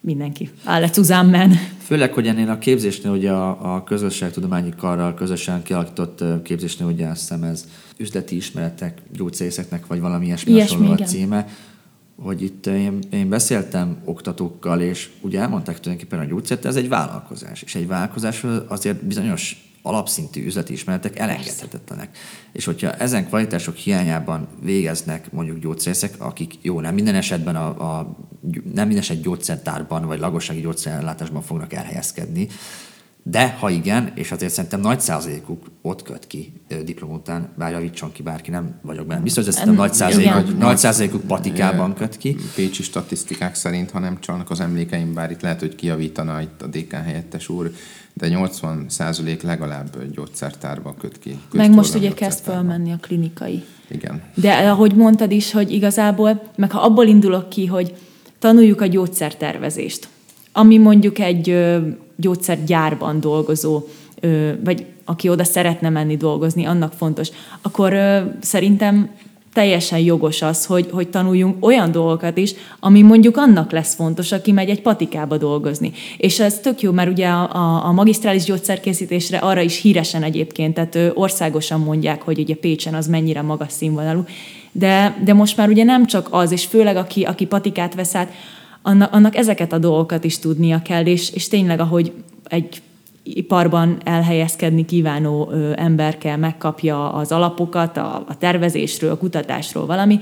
mindenki. 0.00 0.50
Áll 0.64 0.86
zusammen. 0.92 1.52
Főleg, 1.78 2.12
hogy 2.12 2.26
ennél 2.26 2.50
a 2.50 2.58
képzésnél, 2.58 3.12
ugye 3.12 3.30
a, 3.30 3.74
a 3.74 3.84
közösségtudományi 3.84 4.72
karral 4.78 5.14
közösen 5.14 5.62
kialakított 5.62 6.24
képzésnél, 6.42 6.86
ugye 6.86 7.06
azt 7.06 7.20
hiszem 7.20 7.42
ez 7.42 7.66
üzleti 7.96 8.36
ismeretek 8.36 9.02
gyógyszerészeknek, 9.16 9.86
vagy 9.86 10.00
valami 10.00 10.26
ilyesmi, 10.26 10.52
ilyesmi 10.52 10.76
hasonló 10.76 11.02
a 11.02 11.06
címe, 11.06 11.46
hogy 12.18 12.42
itt 12.42 12.66
én, 12.66 12.98
én 13.10 13.28
beszéltem 13.28 14.02
oktatókkal, 14.04 14.80
és 14.80 15.10
ugye 15.20 15.40
elmondták 15.40 15.80
tulajdonképpen 15.80 16.24
a 16.24 16.28
gyógyszert, 16.28 16.64
ez 16.64 16.76
egy 16.76 16.88
vállalkozás, 16.88 17.62
és 17.62 17.74
egy 17.74 17.86
vállalkozás 17.86 18.44
azért 18.68 19.04
bizonyos 19.04 19.66
alapszintű 19.82 20.44
üzleti 20.44 20.72
ismeretek 20.72 21.18
elengedhetetlenek. 21.18 22.18
És 22.52 22.64
hogyha 22.64 22.92
ezen 22.92 23.26
kvalitások 23.26 23.76
hiányában 23.76 24.48
végeznek 24.62 25.32
mondjuk 25.32 25.58
gyógyszerészek, 25.58 26.14
akik 26.18 26.54
jó, 26.62 26.80
nem 26.80 26.94
minden 26.94 27.14
esetben 27.14 27.56
a, 27.56 27.98
a 27.98 28.16
nem 28.50 28.86
minden 28.86 28.98
eset 28.98 29.20
gyógyszertárban 29.20 30.06
vagy 30.06 30.18
lagossági 30.18 30.60
gyógyszerellátásban 30.60 31.42
fognak 31.42 31.72
elhelyezkedni, 31.72 32.48
de 33.28 33.56
ha 33.60 33.70
igen, 33.70 34.12
és 34.14 34.32
azért 34.32 34.52
szerintem 34.52 34.80
nagy 34.80 35.00
százalékuk 35.00 35.64
ott 35.82 36.02
köt 36.02 36.26
ki 36.26 36.52
diplom 36.84 37.12
után, 37.12 37.48
bár 37.58 37.72
javítson 37.72 38.12
ki 38.12 38.22
bárki, 38.22 38.50
nem 38.50 38.78
vagyok 38.82 39.06
benne. 39.06 39.20
Biztos, 39.20 39.44
hogy 39.44 39.52
szerintem 39.52 39.78
nagy, 39.78 39.94
százalékuk, 39.94 40.58
nagy 40.58 40.76
százalékuk 40.76 41.26
patikában 41.26 41.94
köt 41.94 42.16
ki. 42.16 42.36
Pécsi 42.54 42.82
statisztikák 42.82 43.54
szerint, 43.54 43.90
ha 43.90 43.98
nem 43.98 44.20
csalnak 44.20 44.50
az 44.50 44.60
emlékeim, 44.60 45.14
bár 45.14 45.30
itt 45.30 45.40
lehet, 45.40 45.60
hogy 45.60 45.74
kijavítana 45.74 46.40
itt 46.40 46.62
a 46.62 46.66
DK 46.66 46.92
helyettes 46.92 47.48
úr, 47.48 47.72
de 48.12 48.28
80 48.28 48.84
százalék 48.88 49.42
legalább 49.42 50.12
gyógyszertárba 50.14 50.94
köt 50.98 51.18
ki. 51.18 51.38
Meg 51.52 51.74
most 51.74 51.94
ugye 51.94 52.12
kezd 52.12 52.44
fölmenni 52.44 52.92
a 52.92 52.98
klinikai. 53.00 53.62
Igen. 53.88 54.22
De 54.34 54.52
ahogy 54.52 54.94
mondtad 54.94 55.30
is, 55.30 55.52
hogy 55.52 55.72
igazából, 55.72 56.42
meg 56.56 56.70
ha 56.70 56.80
abból 56.80 57.06
indulok 57.06 57.48
ki, 57.48 57.66
hogy 57.66 57.94
tanuljuk 58.38 58.80
a 58.80 58.86
gyógyszertervezést, 58.86 60.08
ami 60.52 60.78
mondjuk 60.78 61.18
egy 61.18 61.68
gyógyszergyárban 62.16 63.20
dolgozó, 63.20 63.82
vagy 64.64 64.86
aki 65.04 65.28
oda 65.28 65.44
szeretne 65.44 65.88
menni 65.88 66.16
dolgozni, 66.16 66.64
annak 66.64 66.92
fontos, 66.92 67.28
akkor 67.62 67.94
szerintem 68.40 69.10
teljesen 69.56 69.98
jogos 69.98 70.42
az, 70.42 70.64
hogy, 70.64 70.88
hogy 70.90 71.08
tanuljunk 71.08 71.64
olyan 71.64 71.90
dolgokat 71.90 72.36
is, 72.36 72.54
ami 72.80 73.02
mondjuk 73.02 73.36
annak 73.36 73.72
lesz 73.72 73.94
fontos, 73.94 74.32
aki 74.32 74.52
megy 74.52 74.68
egy 74.68 74.82
patikába 74.82 75.36
dolgozni. 75.36 75.92
És 76.16 76.40
ez 76.40 76.58
tök 76.60 76.80
jó, 76.80 76.92
mert 76.92 77.10
ugye 77.10 77.28
a, 77.28 77.54
a, 77.54 77.84
a 77.84 77.92
magisztrális 77.92 78.44
gyógyszerkészítésre 78.44 79.38
arra 79.38 79.60
is 79.60 79.80
híresen 79.80 80.22
egyébként, 80.22 80.74
tehát 80.74 81.12
országosan 81.14 81.80
mondják, 81.80 82.22
hogy 82.22 82.38
ugye 82.38 82.54
Pécsen 82.54 82.94
az 82.94 83.06
mennyire 83.06 83.42
magas 83.42 83.72
színvonalú, 83.72 84.24
de, 84.72 85.16
de 85.24 85.32
most 85.32 85.56
már 85.56 85.68
ugye 85.68 85.84
nem 85.84 86.06
csak 86.06 86.28
az, 86.30 86.52
és 86.52 86.64
főleg 86.64 86.96
aki, 86.96 87.22
aki 87.22 87.46
patikát 87.46 87.94
vesz 87.94 88.14
át, 88.14 88.32
annak, 88.86 89.12
annak 89.12 89.36
ezeket 89.36 89.72
a 89.72 89.78
dolgokat 89.78 90.24
is 90.24 90.38
tudnia 90.38 90.82
kell, 90.82 91.06
és, 91.06 91.30
és 91.30 91.48
tényleg, 91.48 91.80
ahogy 91.80 92.12
egy 92.44 92.82
iparban 93.22 93.98
elhelyezkedni 94.04 94.84
kívánó 94.84 95.50
emberke 95.76 96.36
megkapja 96.36 97.12
az 97.12 97.32
alapokat 97.32 97.96
a, 97.96 98.24
a 98.28 98.38
tervezésről, 98.38 99.10
a 99.10 99.16
kutatásról 99.16 99.86
valami, 99.86 100.18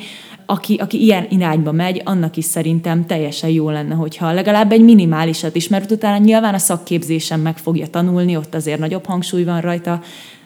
aki, 0.46 0.74
aki 0.74 1.02
ilyen 1.02 1.26
irányba 1.30 1.72
megy, 1.72 2.02
annak 2.04 2.36
is 2.36 2.44
szerintem 2.44 3.06
teljesen 3.06 3.50
jó 3.50 3.70
lenne, 3.70 3.94
hogyha 3.94 4.32
legalább 4.32 4.72
egy 4.72 4.84
minimálisat 4.84 5.56
is, 5.56 5.68
mert 5.68 5.90
utána 5.90 6.24
nyilván 6.24 6.54
a 6.54 6.58
szakképzésen 6.58 7.40
meg 7.40 7.58
fogja 7.58 7.86
tanulni, 7.86 8.36
ott 8.36 8.54
azért 8.54 8.78
nagyobb 8.78 9.04
hangsúly 9.04 9.44
van 9.44 9.60
rajta, 9.60 10.00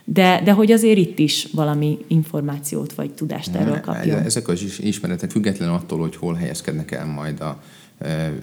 de, 0.04 0.40
de 0.44 0.52
hogy 0.52 0.72
azért 0.72 0.98
itt 0.98 1.18
is 1.18 1.48
valami 1.52 1.98
információt 2.06 2.92
vagy 2.92 3.10
tudást 3.10 3.54
erről 3.54 3.80
kapjon. 3.80 4.18
Ezek 4.18 4.48
az 4.48 4.78
ismeretek 4.78 5.30
független 5.30 5.68
attól, 5.68 5.98
hogy 5.98 6.16
hol 6.16 6.34
helyezkednek 6.34 6.90
el 6.92 7.06
majd 7.06 7.40
a 7.40 7.60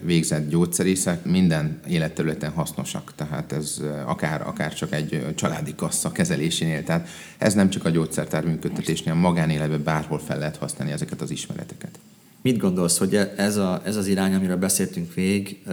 végzett 0.04 0.50
gyógyszerészek 0.50 1.26
minden 1.26 1.80
életterületen 1.88 2.52
hasznosak. 2.52 3.14
Tehát 3.16 3.52
ez 3.52 3.82
akár, 4.06 4.48
akár 4.48 4.74
csak 4.74 4.94
egy 4.94 5.26
családi 5.36 5.76
kassa 5.76 6.12
kezelésénél. 6.12 6.84
Tehát 6.84 7.08
ez 7.38 7.54
nem 7.54 7.70
csak 7.70 7.86
a 7.86 7.90
gyógyszertár 7.90 8.46
működtetésnél, 8.46 9.14
magánéletben 9.14 9.84
bárhol 9.84 10.20
fel 10.20 10.38
lehet 10.38 10.58
használni 10.58 10.94
ezeket 10.94 11.22
az 11.22 11.32
ismereteket. 11.32 12.00
Mit 12.42 12.58
gondolsz, 12.58 12.98
hogy 12.98 13.16
ez, 13.38 13.58
a, 13.58 13.82
ez 13.86 13.96
az 13.96 14.08
irány, 14.08 14.34
amiről 14.34 14.58
beszéltünk 14.58 15.14
végig, 15.14 15.64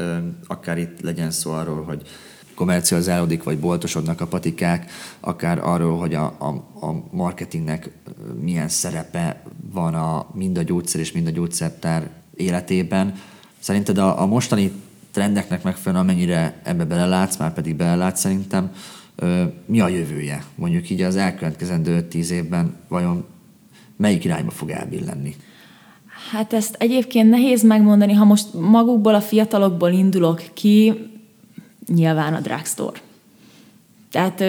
akár 0.47 0.79
itt 0.79 1.01
legyen 1.01 1.31
szó 1.31 1.51
arról, 1.51 1.83
hogy 1.83 2.03
komercializálódik, 2.55 3.43
vagy 3.43 3.59
boltosodnak 3.59 4.21
a 4.21 4.27
patikák, 4.27 4.91
akár 5.21 5.59
arról, 5.59 5.99
hogy 5.99 6.15
a, 6.15 6.25
a, 6.25 6.47
a 6.87 7.05
marketingnek 7.11 7.91
milyen 8.41 8.69
szerepe 8.69 9.43
van 9.73 9.95
a, 9.95 10.27
mind 10.35 10.59
a 10.59 10.63
gyógyszer 10.63 11.01
és 11.01 11.13
mind 11.13 11.27
a 11.27 11.31
gyógyszertár 11.31 12.11
életében, 12.37 13.15
Szerinted 13.63 13.99
a, 13.99 14.21
a 14.21 14.27
mostani 14.27 14.73
trendeknek 15.11 15.63
megfelelően, 15.63 16.09
amennyire 16.09 16.61
ebbe 16.63 16.85
belelátsz, 16.85 17.37
már 17.37 17.53
pedig 17.53 17.77
belelátsz 17.77 18.21
szerintem, 18.21 18.73
ö, 19.17 19.43
mi 19.67 19.81
a 19.81 19.89
jövője? 19.89 20.45
Mondjuk 20.55 20.91
így 20.91 21.03
az 21.03 21.17
elkövetkezendő 21.17 22.07
5-10 22.11 22.29
évben 22.29 22.77
vajon 22.89 23.25
melyik 23.97 24.25
irányba 24.25 24.51
fog 24.51 24.71
elbillenni? 24.71 25.37
Hát 26.31 26.53
ezt 26.53 26.77
egyébként 26.79 27.31
nehéz 27.31 27.63
megmondani, 27.63 28.13
ha 28.13 28.25
most 28.25 28.47
magukból 28.55 29.15
a 29.15 29.21
fiatalokból 29.21 29.91
indulok 29.91 30.43
ki, 30.55 30.95
nyilván 31.87 32.35
a 32.35 32.41
drugstore. 32.41 33.01
Tehát 34.11 34.41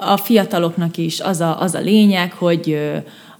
a 0.00 0.16
fiataloknak 0.16 0.96
is 0.96 1.20
az 1.20 1.40
a, 1.40 1.60
az 1.60 1.74
a 1.74 1.80
lényeg, 1.80 2.32
hogy 2.32 2.78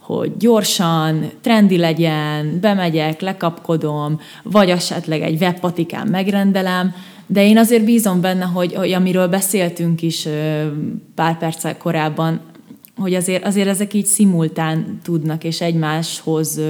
hogy 0.02 0.36
gyorsan, 0.36 1.30
trendi 1.40 1.76
legyen, 1.76 2.58
bemegyek, 2.60 3.20
lekapkodom, 3.20 4.20
vagy 4.42 4.70
esetleg 4.70 5.22
egy 5.22 5.40
webpatikán 5.40 6.06
megrendelem, 6.06 6.94
de 7.26 7.46
én 7.46 7.58
azért 7.58 7.84
bízom 7.84 8.20
benne, 8.20 8.44
hogy, 8.44 8.74
hogy 8.74 8.92
amiről 8.92 9.28
beszéltünk 9.28 10.02
is 10.02 10.28
pár 11.14 11.38
perccel 11.38 11.76
korábban, 11.76 12.40
hogy 12.96 13.14
azért, 13.14 13.44
azért 13.44 13.68
ezek 13.68 13.94
így 13.94 14.06
szimultán 14.06 15.00
tudnak, 15.02 15.44
és 15.44 15.60
egymáshoz, 15.60 16.60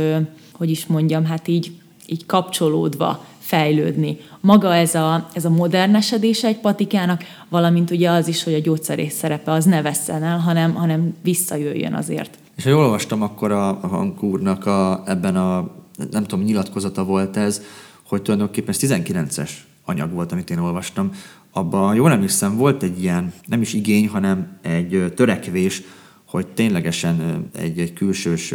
hogy 0.52 0.70
is 0.70 0.86
mondjam, 0.86 1.24
hát 1.24 1.48
így, 1.48 1.72
így 2.06 2.26
kapcsolódva 2.26 3.24
fejlődni. 3.38 4.18
Maga 4.40 4.74
ez 4.74 4.94
a, 4.94 5.28
ez 5.32 5.44
a 5.44 5.50
modernesedése 5.50 6.48
egy 6.48 6.58
patikának, 6.58 7.22
valamint 7.48 7.90
ugye 7.90 8.10
az 8.10 8.28
is, 8.28 8.44
hogy 8.44 8.54
a 8.54 8.60
gyógyszerész 8.60 9.14
szerepe 9.14 9.50
az 9.50 9.64
ne 9.64 9.82
vesszen 9.82 10.22
el, 10.22 10.38
hanem, 10.38 10.74
hanem 10.74 11.16
visszajöjjön 11.22 11.94
azért. 11.94 12.38
És 12.62 12.68
ha 12.68 12.74
jól 12.74 12.84
olvastam, 12.84 13.22
akkor 13.22 13.52
a, 13.52 13.68
a 13.68 13.86
hangúrnak 13.86 14.66
a, 14.66 15.02
ebben 15.06 15.36
a, 15.36 15.70
nem 16.10 16.24
tudom, 16.24 16.44
nyilatkozata 16.44 17.04
volt 17.04 17.36
ez, 17.36 17.62
hogy 18.02 18.22
tulajdonképpen 18.22 18.74
ez 18.74 18.78
19-es 18.80 19.50
anyag 19.84 20.12
volt, 20.12 20.32
amit 20.32 20.50
én 20.50 20.58
olvastam. 20.58 21.10
Abban, 21.52 21.94
jól 21.94 22.10
emlékszem, 22.10 22.56
volt 22.56 22.82
egy 22.82 23.02
ilyen, 23.02 23.32
nem 23.46 23.60
is 23.60 23.72
igény, 23.72 24.08
hanem 24.08 24.58
egy 24.60 25.12
törekvés, 25.16 25.82
hogy 26.24 26.46
ténylegesen 26.46 27.48
egy, 27.58 27.78
egy 27.78 27.92
külsős 27.92 28.54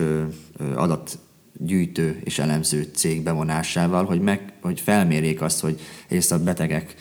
adatgyűjtő 0.76 2.22
és 2.24 2.40
elemző 2.40 2.90
cég 2.94 3.24
bevonásával, 3.24 4.06
hogy, 4.06 4.22
meg, 4.22 4.54
hogy 4.62 4.80
felmérjék 4.80 5.42
azt, 5.42 5.60
hogy 5.60 5.80
egyrészt 6.06 6.32
a 6.32 6.44
betegek 6.44 6.96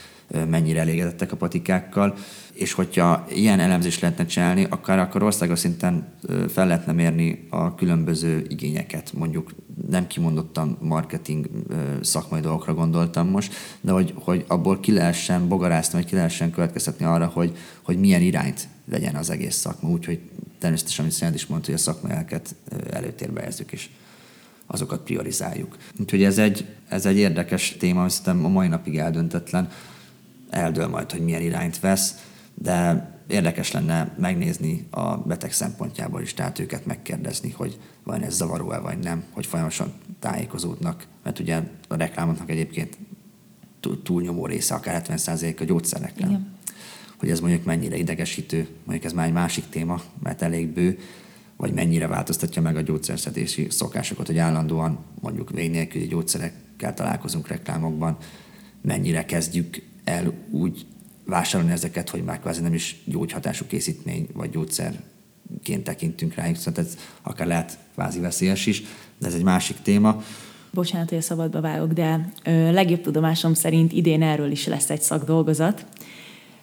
mennyire 0.48 0.80
elégedettek 0.80 1.32
a 1.32 1.36
patikákkal, 1.36 2.14
és 2.52 2.72
hogyha 2.72 3.26
ilyen 3.30 3.60
elemzést 3.60 4.00
lehetne 4.00 4.26
csinálni, 4.26 4.66
akár 4.70 4.98
akkor 4.98 5.22
országos 5.22 5.58
szinten 5.58 6.12
fel 6.48 6.66
lehetne 6.66 6.92
mérni 6.92 7.46
a 7.50 7.74
különböző 7.74 8.44
igényeket. 8.48 9.12
Mondjuk 9.12 9.54
nem 9.90 10.06
kimondottan 10.06 10.78
marketing 10.80 11.46
szakmai 12.02 12.40
dolgokra 12.40 12.74
gondoltam 12.74 13.28
most, 13.28 13.54
de 13.80 13.92
hogy, 13.92 14.14
hogy 14.16 14.44
abból 14.48 14.80
ki 14.80 14.92
lehessen 14.92 15.48
bogarászni, 15.48 15.98
vagy 15.98 16.08
ki 16.08 16.14
lehessen 16.14 16.50
következtetni 16.50 17.04
arra, 17.04 17.26
hogy, 17.26 17.56
hogy 17.82 17.98
milyen 17.98 18.22
irányt 18.22 18.68
legyen 18.90 19.14
az 19.14 19.30
egész 19.30 19.56
szakma. 19.56 19.88
Úgyhogy 19.88 20.20
természetesen, 20.58 21.04
amit 21.04 21.16
Szent 21.16 21.34
is 21.34 21.46
mondta, 21.46 21.66
hogy 21.66 21.80
a 21.80 21.82
szakmaiaket 21.82 22.54
előtérbe 22.90 23.40
helyezzük, 23.40 23.72
és 23.72 23.88
azokat 24.66 25.00
priorizáljuk. 25.00 25.76
Úgyhogy 26.00 26.22
ez 26.22 26.38
egy, 26.38 26.66
ez 26.88 27.06
egy 27.06 27.16
érdekes 27.16 27.76
téma, 27.78 28.08
szerintem 28.08 28.44
a 28.44 28.48
mai 28.48 28.68
napig 28.68 28.98
eldöntetlen. 28.98 29.68
Eldől 30.50 30.88
majd, 30.88 31.10
hogy 31.10 31.20
milyen 31.20 31.42
irányt 31.42 31.80
vesz 31.80 32.14
de 32.62 33.10
érdekes 33.26 33.72
lenne 33.72 34.14
megnézni 34.18 34.86
a 34.90 35.16
beteg 35.16 35.52
szempontjából 35.52 36.20
is, 36.20 36.34
tehát 36.34 36.58
őket 36.58 36.86
megkérdezni, 36.86 37.50
hogy 37.50 37.78
van 38.02 38.22
ez 38.22 38.34
zavaró-e 38.34 38.78
vagy 38.78 38.98
nem, 38.98 39.24
hogy 39.30 39.46
folyamatosan 39.46 39.92
tájékozódnak, 40.18 41.06
mert 41.22 41.38
ugye 41.38 41.62
a 41.88 41.96
reklámoknak 41.96 42.50
egyébként 42.50 42.98
túlnyomó 44.02 44.46
része, 44.46 44.74
akár 44.74 45.02
70% 45.08 45.60
a 45.60 45.64
gyógyszerreklám. 45.64 46.30
Igen. 46.30 46.54
Hogy 47.16 47.30
ez 47.30 47.40
mondjuk 47.40 47.64
mennyire 47.64 47.96
idegesítő, 47.96 48.68
mondjuk 48.84 49.04
ez 49.04 49.12
már 49.12 49.26
egy 49.26 49.32
másik 49.32 49.68
téma, 49.68 50.02
mert 50.22 50.42
elég 50.42 50.68
bő, 50.68 50.98
vagy 51.56 51.72
mennyire 51.72 52.06
változtatja 52.06 52.62
meg 52.62 52.76
a 52.76 52.80
gyógyszerszedési 52.80 53.66
szokásokat, 53.70 54.26
hogy 54.26 54.38
állandóan 54.38 54.98
mondjuk 55.20 55.50
vég 55.50 55.70
nélküli 55.70 56.06
gyógyszerekkel 56.06 56.94
találkozunk 56.94 57.48
reklámokban, 57.48 58.16
mennyire 58.82 59.24
kezdjük 59.24 59.82
el 60.06 60.32
úgy 60.50 60.86
vásárolni 61.24 61.72
ezeket, 61.72 62.10
hogy 62.10 62.24
már 62.24 62.40
kvázi 62.40 62.60
nem 62.60 62.74
is 62.74 63.02
gyógyhatású 63.04 63.66
készítmény 63.66 64.28
vagy 64.32 64.50
gyógyszerként 64.50 65.84
tekintünk 65.84 66.34
rájuk, 66.34 66.56
szóval 66.56 66.84
ez 66.84 66.96
akár 67.22 67.46
lehet 67.46 67.78
kvázi 67.94 68.20
veszélyes 68.20 68.66
is, 68.66 68.82
de 69.18 69.26
ez 69.26 69.34
egy 69.34 69.42
másik 69.42 69.76
téma. 69.82 70.22
Bocsánat, 70.70 71.08
hogy 71.08 71.18
a 71.18 71.22
szabadba 71.22 71.60
vágok, 71.60 71.92
de 71.92 72.28
ö, 72.44 72.72
legjobb 72.72 73.00
tudomásom 73.00 73.54
szerint 73.54 73.92
idén 73.92 74.22
erről 74.22 74.50
is 74.50 74.66
lesz 74.66 74.90
egy 74.90 75.00
szakdolgozat. 75.00 75.86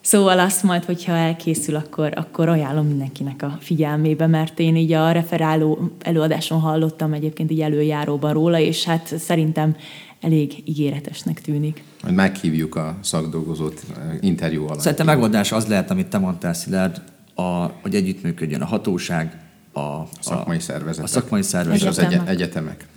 Szóval 0.02 0.40
azt 0.40 0.64
majd, 0.64 0.84
hogyha 0.86 1.12
elkészül, 1.12 1.76
akkor, 1.76 2.12
akkor 2.16 2.50
ajánlom 2.50 2.88
mindenkinek 2.88 3.42
a 3.42 3.58
figyelmébe, 3.60 4.28
mert 4.28 4.60
én 4.60 4.76
így 4.76 4.92
a 4.92 5.12
referáló 5.12 5.90
előadáson 6.00 6.60
hallottam 6.60 7.14
egyébként 7.14 7.52
így 7.52 7.62
előjáróban 7.62 8.34
róla, 8.34 8.60
és 8.60 8.84
hát 8.84 9.14
szerintem 9.20 9.76
elég 10.24 10.62
ígéretesnek 10.66 11.42
tűnik. 11.42 11.84
Majd 12.04 12.16
meghívjuk 12.16 12.76
a 12.76 12.98
szakdolgozót 13.02 13.84
eh, 13.98 14.18
interjú 14.22 14.66
alatt. 14.66 14.80
Szerintem 14.80 15.06
megoldás 15.06 15.52
az 15.52 15.66
lehet, 15.66 15.92
amit 15.92 16.08
te 16.08 16.18
mondtál, 16.18 16.54
Szilárd, 16.54 17.02
a, 17.36 17.66
hogy 17.66 17.96
együttműködjön 17.96 18.62
a 18.62 18.66
hatóság, 18.66 19.42
a, 19.72 19.80
a 19.80 20.08
szakmai 20.20 20.60
szervezetek, 20.60 21.04
a 21.04 21.08
szakmai 21.08 21.42
szervezetek. 21.42 21.94
és 21.94 21.98
az 21.98 22.12
egy, 22.12 22.22
egyetemek. 22.26 22.88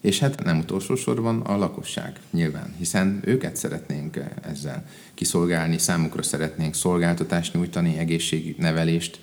És 0.00 0.18
hát 0.18 0.44
nem 0.44 0.58
utolsó 0.58 0.94
sorban 0.94 1.40
a 1.40 1.56
lakosság 1.56 2.20
nyilván, 2.30 2.74
hiszen 2.78 3.20
őket 3.24 3.56
szeretnénk 3.56 4.16
eh, 4.16 4.26
ezzel 4.50 4.84
kiszolgálni, 5.14 5.78
számukra 5.78 6.22
szeretnénk 6.22 6.74
szolgáltatást 6.74 7.54
nyújtani, 7.54 7.98
egészségnevelést, 7.98 9.20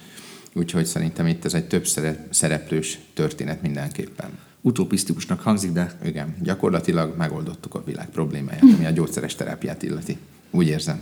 úgyhogy 0.53 0.85
szerintem 0.85 1.27
itt 1.27 1.45
ez 1.45 1.53
egy 1.53 1.67
több 1.67 1.85
szereplős 2.29 2.99
történet 3.13 3.61
mindenképpen 3.61 4.29
utopisztikusnak 4.61 5.41
hangzik, 5.41 5.71
de... 5.71 5.97
Igen, 6.03 6.35
gyakorlatilag 6.41 7.17
megoldottuk 7.17 7.75
a 7.75 7.83
világ 7.83 8.09
problémáját, 8.09 8.61
ami 8.61 8.85
a 8.85 8.89
gyógyszeres 8.89 9.35
terápiát 9.35 9.83
illeti. 9.83 10.17
Úgy 10.51 10.67
érzem. 10.67 10.99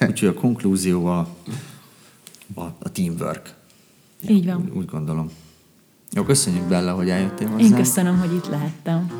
Úgyhogy 0.00 0.28
a 0.28 0.34
konklúzió 0.34 1.06
a, 1.06 1.28
a, 2.54 2.62
a 2.62 2.92
teamwork. 2.92 3.54
Így 4.28 4.46
van. 4.46 4.56
Úgy, 4.56 4.76
úgy 4.76 4.86
gondolom. 4.86 5.30
Jó, 6.12 6.22
köszönjük 6.22 6.62
Bella, 6.62 6.94
hogy 6.94 7.10
eljöttél 7.10 7.48
hozzám. 7.48 7.66
Én 7.66 7.74
köszönöm, 7.74 8.18
hogy 8.18 8.34
itt 8.34 8.48
lehettem. 8.48 9.10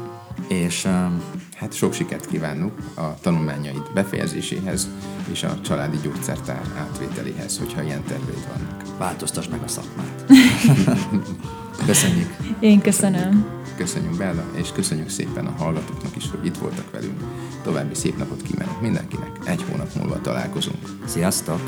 És 0.49 0.85
um, 0.85 1.23
hát 1.55 1.73
sok 1.75 1.93
sikert 1.93 2.27
kívánunk 2.27 2.73
a 2.95 3.21
tanulmányaid 3.21 3.93
befejezéséhez 3.95 4.89
és 5.31 5.43
a 5.43 5.61
családi 5.61 5.97
gyógyszertár 6.03 6.63
átvételéhez, 6.77 7.59
hogyha 7.59 7.83
ilyen 7.83 8.03
terveid 8.03 8.47
vannak. 8.49 8.99
Változtass 8.99 9.49
meg 9.49 9.63
a 9.63 9.69
szakmát. 9.69 10.25
Köszönjük. 11.87 12.37
Én 12.61 12.81
köszönöm. 12.81 13.21
Köszönjük 13.21 13.58
Bella, 14.19 14.45
és 14.55 14.73
köszönjük 14.73 15.09
szépen 15.09 15.47
a 15.47 15.51
hallgatóknak 15.51 16.17
is, 16.17 16.31
hogy 16.31 16.47
itt 16.47 16.57
voltak 16.57 16.91
velünk. 16.91 17.21
További 17.63 17.95
szép 17.95 18.19
napot 18.19 18.43
kívánok 18.43 18.81
mindenkinek. 18.81 19.31
Egy 19.45 19.65
hónap 19.71 19.95
múlva 19.95 20.21
találkozunk. 20.21 20.89
Sziasztok! 21.07 21.61